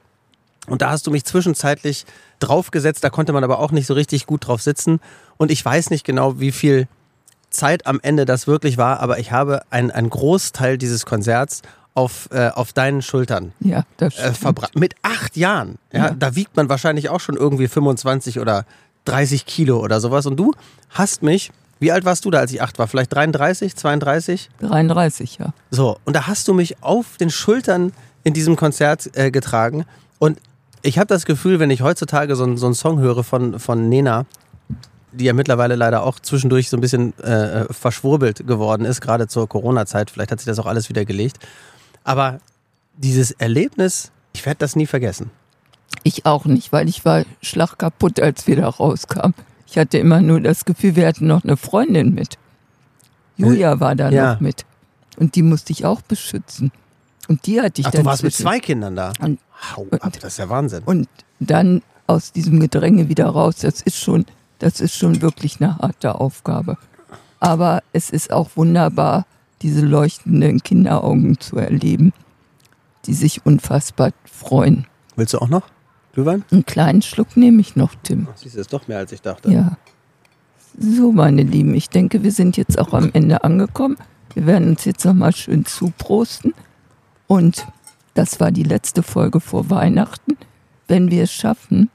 Und 0.66 0.82
da 0.82 0.90
hast 0.90 1.06
du 1.06 1.10
mich 1.10 1.24
zwischenzeitlich 1.24 2.04
draufgesetzt, 2.40 3.04
da 3.04 3.10
konnte 3.10 3.32
man 3.32 3.44
aber 3.44 3.60
auch 3.60 3.70
nicht 3.70 3.86
so 3.86 3.94
richtig 3.94 4.26
gut 4.26 4.46
drauf 4.46 4.60
sitzen. 4.60 5.00
Und 5.36 5.50
ich 5.50 5.64
weiß 5.64 5.90
nicht 5.90 6.04
genau, 6.04 6.40
wie 6.40 6.52
viel 6.52 6.88
Zeit 7.50 7.86
am 7.86 8.00
Ende 8.02 8.24
das 8.24 8.46
wirklich 8.46 8.76
war, 8.76 9.00
aber 9.00 9.18
ich 9.18 9.32
habe 9.32 9.62
einen, 9.70 10.10
Großteil 10.10 10.76
dieses 10.78 11.06
Konzerts 11.06 11.62
auf, 11.96 12.28
äh, 12.30 12.48
auf 12.50 12.72
deinen 12.72 13.02
Schultern 13.02 13.52
Ja, 13.60 13.84
das 13.96 14.14
äh, 14.14 14.20
stimmt. 14.20 14.36
verbracht. 14.36 14.76
Mit 14.76 14.94
acht 15.02 15.36
Jahren. 15.36 15.78
Ja, 15.92 16.06
Ja. 16.08 16.10
Da 16.10 16.36
wiegt 16.36 16.56
man 16.56 16.68
wahrscheinlich 16.68 17.08
auch 17.08 17.20
schon 17.20 17.36
irgendwie 17.36 17.66
25 17.68 18.38
oder 18.38 18.64
30 19.06 19.46
Kilo 19.46 19.80
oder 19.80 20.00
sowas. 20.00 20.26
Und 20.26 20.36
du 20.36 20.52
hast 20.90 21.22
mich, 21.22 21.50
wie 21.80 21.92
alt 21.92 22.04
warst 22.04 22.24
du 22.24 22.30
da, 22.30 22.38
als 22.40 22.52
ich 22.52 22.60
acht 22.62 22.78
war? 22.78 22.86
Vielleicht 22.86 23.14
33, 23.14 23.74
32? 23.76 24.50
33, 24.60 25.38
ja. 25.38 25.52
So, 25.70 25.98
und 26.04 26.14
da 26.14 26.26
hast 26.26 26.46
du 26.48 26.54
mich 26.54 26.82
auf 26.82 27.16
den 27.18 27.30
Schultern 27.30 27.92
in 28.24 28.34
diesem 28.34 28.56
Konzert 28.56 29.10
äh, 29.16 29.30
getragen. 29.30 29.84
Und 30.18 30.38
ich 30.82 30.98
habe 30.98 31.06
das 31.06 31.24
Gefühl, 31.24 31.60
wenn 31.60 31.70
ich 31.70 31.82
heutzutage 31.82 32.36
so, 32.36 32.44
einen- 32.44 32.56
so 32.58 32.66
einen 32.66 32.74
Song 32.74 32.98
höre 32.98 33.24
von, 33.24 33.58
von 33.58 33.88
Nena, 33.88 34.26
die 35.12 35.24
ja 35.24 35.32
mittlerweile 35.32 35.76
leider 35.76 36.02
auch 36.02 36.20
zwischendurch 36.20 36.68
so 36.68 36.76
ein 36.76 36.80
bisschen 36.80 37.18
äh, 37.20 37.64
verschwurbelt 37.72 38.46
geworden 38.46 38.84
ist, 38.84 39.00
gerade 39.00 39.28
zur 39.28 39.48
Corona-Zeit, 39.48 40.10
vielleicht 40.10 40.30
hat 40.30 40.40
sich 40.40 40.46
das 40.46 40.58
auch 40.58 40.66
alles 40.66 40.88
wieder 40.90 41.04
gelegt. 41.06 41.38
Aber 42.06 42.38
dieses 42.96 43.32
Erlebnis, 43.32 44.10
ich 44.32 44.46
werde 44.46 44.58
das 44.60 44.76
nie 44.76 44.86
vergessen. 44.86 45.30
Ich 46.04 46.24
auch 46.24 46.44
nicht, 46.44 46.72
weil 46.72 46.88
ich 46.88 47.04
war 47.04 47.24
schlagkaputt, 47.42 48.20
als 48.20 48.46
wir 48.46 48.56
da 48.56 48.68
rauskamen. 48.68 49.34
Ich 49.66 49.76
hatte 49.76 49.98
immer 49.98 50.20
nur 50.20 50.40
das 50.40 50.64
Gefühl, 50.64 50.94
wir 50.94 51.06
hatten 51.08 51.26
noch 51.26 51.42
eine 51.42 51.56
Freundin 51.56 52.14
mit. 52.14 52.38
Julia 53.36 53.80
war 53.80 53.94
da 53.96 54.08
Äh, 54.10 54.14
ja. 54.14 54.32
noch 54.34 54.40
mit. 54.40 54.64
Und 55.18 55.34
die 55.34 55.42
musste 55.42 55.72
ich 55.72 55.84
auch 55.84 56.00
beschützen. 56.02 56.70
Und 57.28 57.46
die 57.46 57.60
hatte 57.60 57.80
ich 57.80 57.86
Ach, 57.88 57.90
dann 57.90 58.04
du 58.04 58.06
warst 58.10 58.22
mit 58.22 58.32
zwischen- 58.32 58.46
zwei 58.46 58.60
Kindern 58.60 58.94
da. 58.96 59.12
Und, 59.20 59.40
Hau 59.74 59.86
ab, 60.00 60.12
das 60.20 60.34
ist 60.34 60.38
ja 60.38 60.48
Wahnsinn. 60.48 60.82
und 60.84 61.08
dann 61.40 61.82
aus 62.06 62.30
diesem 62.32 62.60
Gedränge 62.60 63.08
wieder 63.08 63.26
raus, 63.26 63.56
das 63.56 63.80
ist 63.82 63.96
schon, 63.96 64.26
das 64.60 64.80
ist 64.80 64.94
schon 64.94 65.22
wirklich 65.22 65.60
eine 65.60 65.76
harte 65.78 66.14
Aufgabe. 66.20 66.78
Aber 67.40 67.82
es 67.92 68.10
ist 68.10 68.30
auch 68.30 68.50
wunderbar, 68.54 69.26
diese 69.66 69.84
leuchtenden 69.84 70.62
Kinderaugen 70.62 71.40
zu 71.40 71.56
erleben, 71.56 72.12
die 73.04 73.14
sich 73.14 73.44
unfassbar 73.44 74.12
freuen. 74.24 74.86
Willst 75.16 75.34
du 75.34 75.38
auch 75.38 75.48
noch 75.48 75.68
Glühwein? 76.12 76.44
Einen 76.52 76.64
kleinen 76.64 77.02
Schluck 77.02 77.36
nehme 77.36 77.60
ich 77.60 77.74
noch, 77.74 77.96
Tim. 78.04 78.28
Siehst 78.36 78.54
du, 78.54 78.60
ist 78.60 78.72
doch 78.72 78.86
mehr 78.86 78.98
als 78.98 79.10
ich 79.10 79.22
dachte. 79.22 79.50
Ja. 79.50 79.76
So, 80.78 81.10
meine 81.10 81.42
Lieben, 81.42 81.74
ich 81.74 81.90
denke, 81.90 82.22
wir 82.22 82.30
sind 82.30 82.56
jetzt 82.56 82.78
auch 82.78 82.92
am 82.92 83.10
Ende 83.12 83.42
angekommen. 83.42 83.96
Wir 84.34 84.46
werden 84.46 84.68
uns 84.68 84.84
jetzt 84.84 85.04
nochmal 85.04 85.34
schön 85.34 85.64
zuprosten. 85.64 86.54
Und 87.26 87.66
das 88.14 88.38
war 88.38 88.52
die 88.52 88.62
letzte 88.62 89.02
Folge 89.02 89.40
vor 89.40 89.68
Weihnachten. 89.68 90.36
Wenn 90.86 91.10
wir 91.10 91.24
es 91.24 91.32
schaffen, 91.32 91.90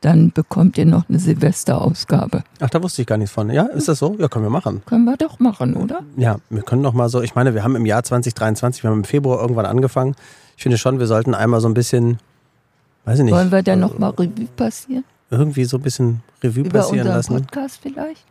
dann 0.00 0.32
bekommt 0.32 0.78
ihr 0.78 0.86
noch 0.86 1.08
eine 1.08 1.18
Silvesterausgabe. 1.18 2.42
Ach, 2.60 2.70
da 2.70 2.82
wusste 2.82 3.02
ich 3.02 3.06
gar 3.08 3.18
nichts 3.18 3.34
von. 3.34 3.50
Ja, 3.50 3.64
ist 3.64 3.88
das 3.88 3.98
so? 3.98 4.16
Ja, 4.18 4.28
können 4.28 4.44
wir 4.44 4.50
machen. 4.50 4.82
Können 4.86 5.04
wir 5.04 5.16
doch 5.16 5.38
machen, 5.38 5.76
oder? 5.76 6.00
Ja, 6.16 6.36
wir 6.48 6.62
können 6.62 6.82
noch 6.82 6.94
mal 6.94 7.08
so, 7.08 7.20
ich 7.20 7.34
meine, 7.34 7.54
wir 7.54 7.62
haben 7.62 7.76
im 7.76 7.84
Jahr 7.86 8.02
2023, 8.02 8.82
wir 8.82 8.90
haben 8.90 8.98
im 8.98 9.04
Februar 9.04 9.40
irgendwann 9.40 9.66
angefangen. 9.66 10.14
Ich 10.56 10.62
finde 10.62 10.78
schon, 10.78 10.98
wir 10.98 11.06
sollten 11.06 11.34
einmal 11.34 11.60
so 11.60 11.68
ein 11.68 11.74
bisschen, 11.74 12.18
weiß 13.04 13.18
ich 13.18 13.24
nicht, 13.24 13.34
Wollen 13.34 13.52
wir 13.52 13.62
dann 13.62 13.80
nochmal 13.80 14.10
Revue 14.10 14.46
passieren? 14.56 15.04
irgendwie 15.30 15.64
so 15.64 15.76
ein 15.76 15.82
bisschen 15.82 16.22
Revue 16.42 16.64
Über 16.64 16.80
passieren 16.80 17.06
lassen. 17.06 17.36
Podcast 17.36 17.78
vielleicht? 17.82 18.24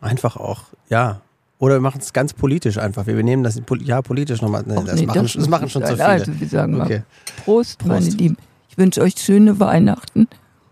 Einfach 0.00 0.36
auch, 0.36 0.64
ja. 0.88 1.20
Oder 1.58 1.74
wir 1.76 1.80
machen 1.80 2.00
es 2.00 2.12
ganz 2.12 2.32
politisch 2.32 2.78
einfach. 2.78 3.06
Wir 3.06 3.22
nehmen 3.22 3.42
das 3.42 3.60
ja 3.82 4.00
politisch 4.02 4.40
nochmal. 4.40 4.64
Nee, 4.66 4.74
das, 4.86 4.94
nee, 4.98 5.06
machen, 5.06 5.28
das 5.34 5.48
machen 5.48 5.68
schon 5.68 5.84
zu 5.84 5.94
sein. 5.94 6.20
viele. 6.20 6.30
Also, 6.32 6.40
wir 6.40 6.48
sagen 6.48 6.76
mal 6.78 6.84
Okay. 6.84 7.02
Prost, 7.44 7.84
meine 7.84 8.06
Prost. 8.06 8.18
Lieben. 8.18 8.36
Ich 8.70 8.78
wünsche 8.78 9.02
euch 9.02 9.14
schöne 9.18 9.60
Weihnachten 9.60 10.26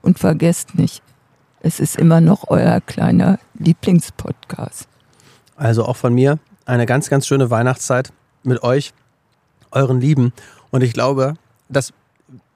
und 0.08 0.18
vergesst 0.18 0.74
nicht, 0.74 1.02
es 1.60 1.80
ist 1.80 1.96
immer 1.96 2.22
noch 2.22 2.44
euer 2.48 2.80
kleiner 2.80 3.38
Lieblingspodcast. 3.58 4.88
Also 5.54 5.84
auch 5.84 5.96
von 5.96 6.14
mir 6.14 6.38
eine 6.64 6.86
ganz, 6.86 7.10
ganz 7.10 7.26
schöne 7.26 7.50
Weihnachtszeit 7.50 8.10
mit 8.42 8.62
euch, 8.62 8.94
euren 9.70 10.00
Lieben. 10.00 10.32
Und 10.70 10.82
ich 10.82 10.94
glaube, 10.94 11.34
dass 11.68 11.92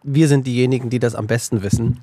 wir 0.02 0.28
sind 0.28 0.46
diejenigen, 0.46 0.88
die 0.88 0.98
das 0.98 1.14
am 1.14 1.26
besten 1.26 1.62
wissen. 1.62 2.00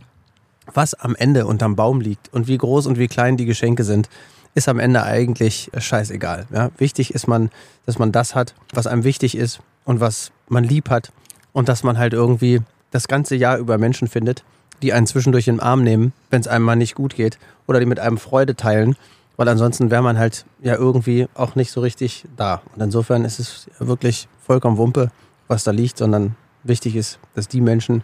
Was 0.71 0.93
am 0.93 1.15
Ende 1.15 1.47
unterm 1.47 1.75
Baum 1.75 1.99
liegt 1.99 2.31
und 2.31 2.47
wie 2.47 2.57
groß 2.57 2.85
und 2.85 2.99
wie 2.99 3.07
klein 3.07 3.35
die 3.35 3.45
Geschenke 3.45 3.83
sind, 3.83 4.07
ist 4.53 4.69
am 4.69 4.77
Ende 4.79 5.01
eigentlich 5.01 5.71
scheißegal. 5.75 6.45
Ja? 6.53 6.69
Wichtig 6.77 7.15
ist 7.15 7.27
man, 7.27 7.49
dass 7.87 7.97
man 7.97 8.11
das 8.11 8.35
hat, 8.35 8.53
was 8.71 8.85
einem 8.85 9.03
wichtig 9.03 9.35
ist 9.35 9.61
und 9.83 9.99
was 9.99 10.31
man 10.47 10.63
lieb 10.63 10.91
hat 10.91 11.11
und 11.53 11.69
dass 11.69 11.81
man 11.81 11.97
halt 11.97 12.13
irgendwie 12.13 12.61
das 12.91 13.07
ganze 13.07 13.35
Jahr 13.35 13.57
über 13.57 13.79
Menschen 13.79 14.07
findet, 14.07 14.43
die 14.81 14.93
einen 14.93 15.07
zwischendurch 15.07 15.47
in 15.47 15.55
den 15.55 15.61
Arm 15.61 15.83
nehmen, 15.83 16.13
wenn 16.29 16.41
es 16.41 16.47
einem 16.47 16.65
mal 16.65 16.75
nicht 16.75 16.95
gut 16.95 17.15
geht 17.15 17.37
oder 17.67 17.79
die 17.79 17.85
mit 17.85 17.99
einem 17.99 18.17
Freude 18.17 18.55
teilen, 18.55 18.95
weil 19.37 19.47
ansonsten 19.47 19.91
wäre 19.91 20.01
man 20.01 20.17
halt 20.17 20.45
ja 20.61 20.75
irgendwie 20.75 21.27
auch 21.33 21.55
nicht 21.55 21.71
so 21.71 21.81
richtig 21.81 22.25
da. 22.35 22.61
Und 22.75 22.81
insofern 22.81 23.25
ist 23.25 23.39
es 23.39 23.69
wirklich 23.79 24.27
vollkommen 24.45 24.77
Wumpe, 24.77 25.11
was 25.47 25.63
da 25.63 25.71
liegt, 25.71 25.97
sondern 25.97 26.35
wichtig 26.63 26.95
ist, 26.95 27.19
dass 27.35 27.47
die 27.47 27.61
Menschen, 27.61 28.03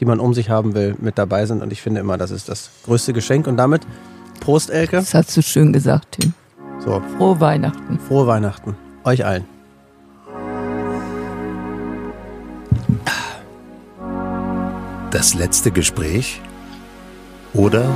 die 0.00 0.04
man 0.04 0.20
um 0.20 0.34
sich 0.34 0.50
haben 0.50 0.74
will, 0.74 0.94
mit 1.00 1.18
dabei 1.18 1.46
sind. 1.46 1.62
Und 1.62 1.72
ich 1.72 1.82
finde 1.82 2.00
immer, 2.00 2.18
das 2.18 2.30
ist 2.30 2.48
das 2.48 2.70
größte 2.84 3.12
Geschenk. 3.12 3.46
Und 3.46 3.56
damit 3.56 3.82
Prost, 4.40 4.70
Elke. 4.70 4.96
Das 4.96 5.14
hast 5.14 5.36
du 5.36 5.42
schön 5.42 5.72
gesagt, 5.72 6.18
Tim. 6.20 6.34
So, 6.78 7.02
Frohe 7.16 7.40
Weihnachten. 7.40 7.98
frohe 7.98 8.26
Weihnachten. 8.26 8.76
Euch 9.04 9.24
allen. 9.24 9.55
Das 15.16 15.32
letzte 15.32 15.70
Gespräch 15.70 16.42
oder 17.54 17.88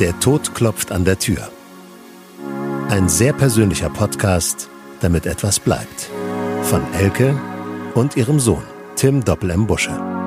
Der 0.00 0.18
Tod 0.18 0.52
klopft 0.52 0.90
an 0.90 1.04
der 1.04 1.20
Tür. 1.20 1.48
Ein 2.88 3.08
sehr 3.08 3.32
persönlicher 3.32 3.88
Podcast, 3.88 4.68
damit 5.00 5.26
etwas 5.26 5.60
bleibt. 5.60 6.10
Von 6.64 6.82
Elke 6.94 7.40
und 7.94 8.16
ihrem 8.16 8.40
Sohn, 8.40 8.64
Tim 8.96 9.24
Doppel 9.24 9.50
M. 9.50 9.68
Busche. 9.68 10.23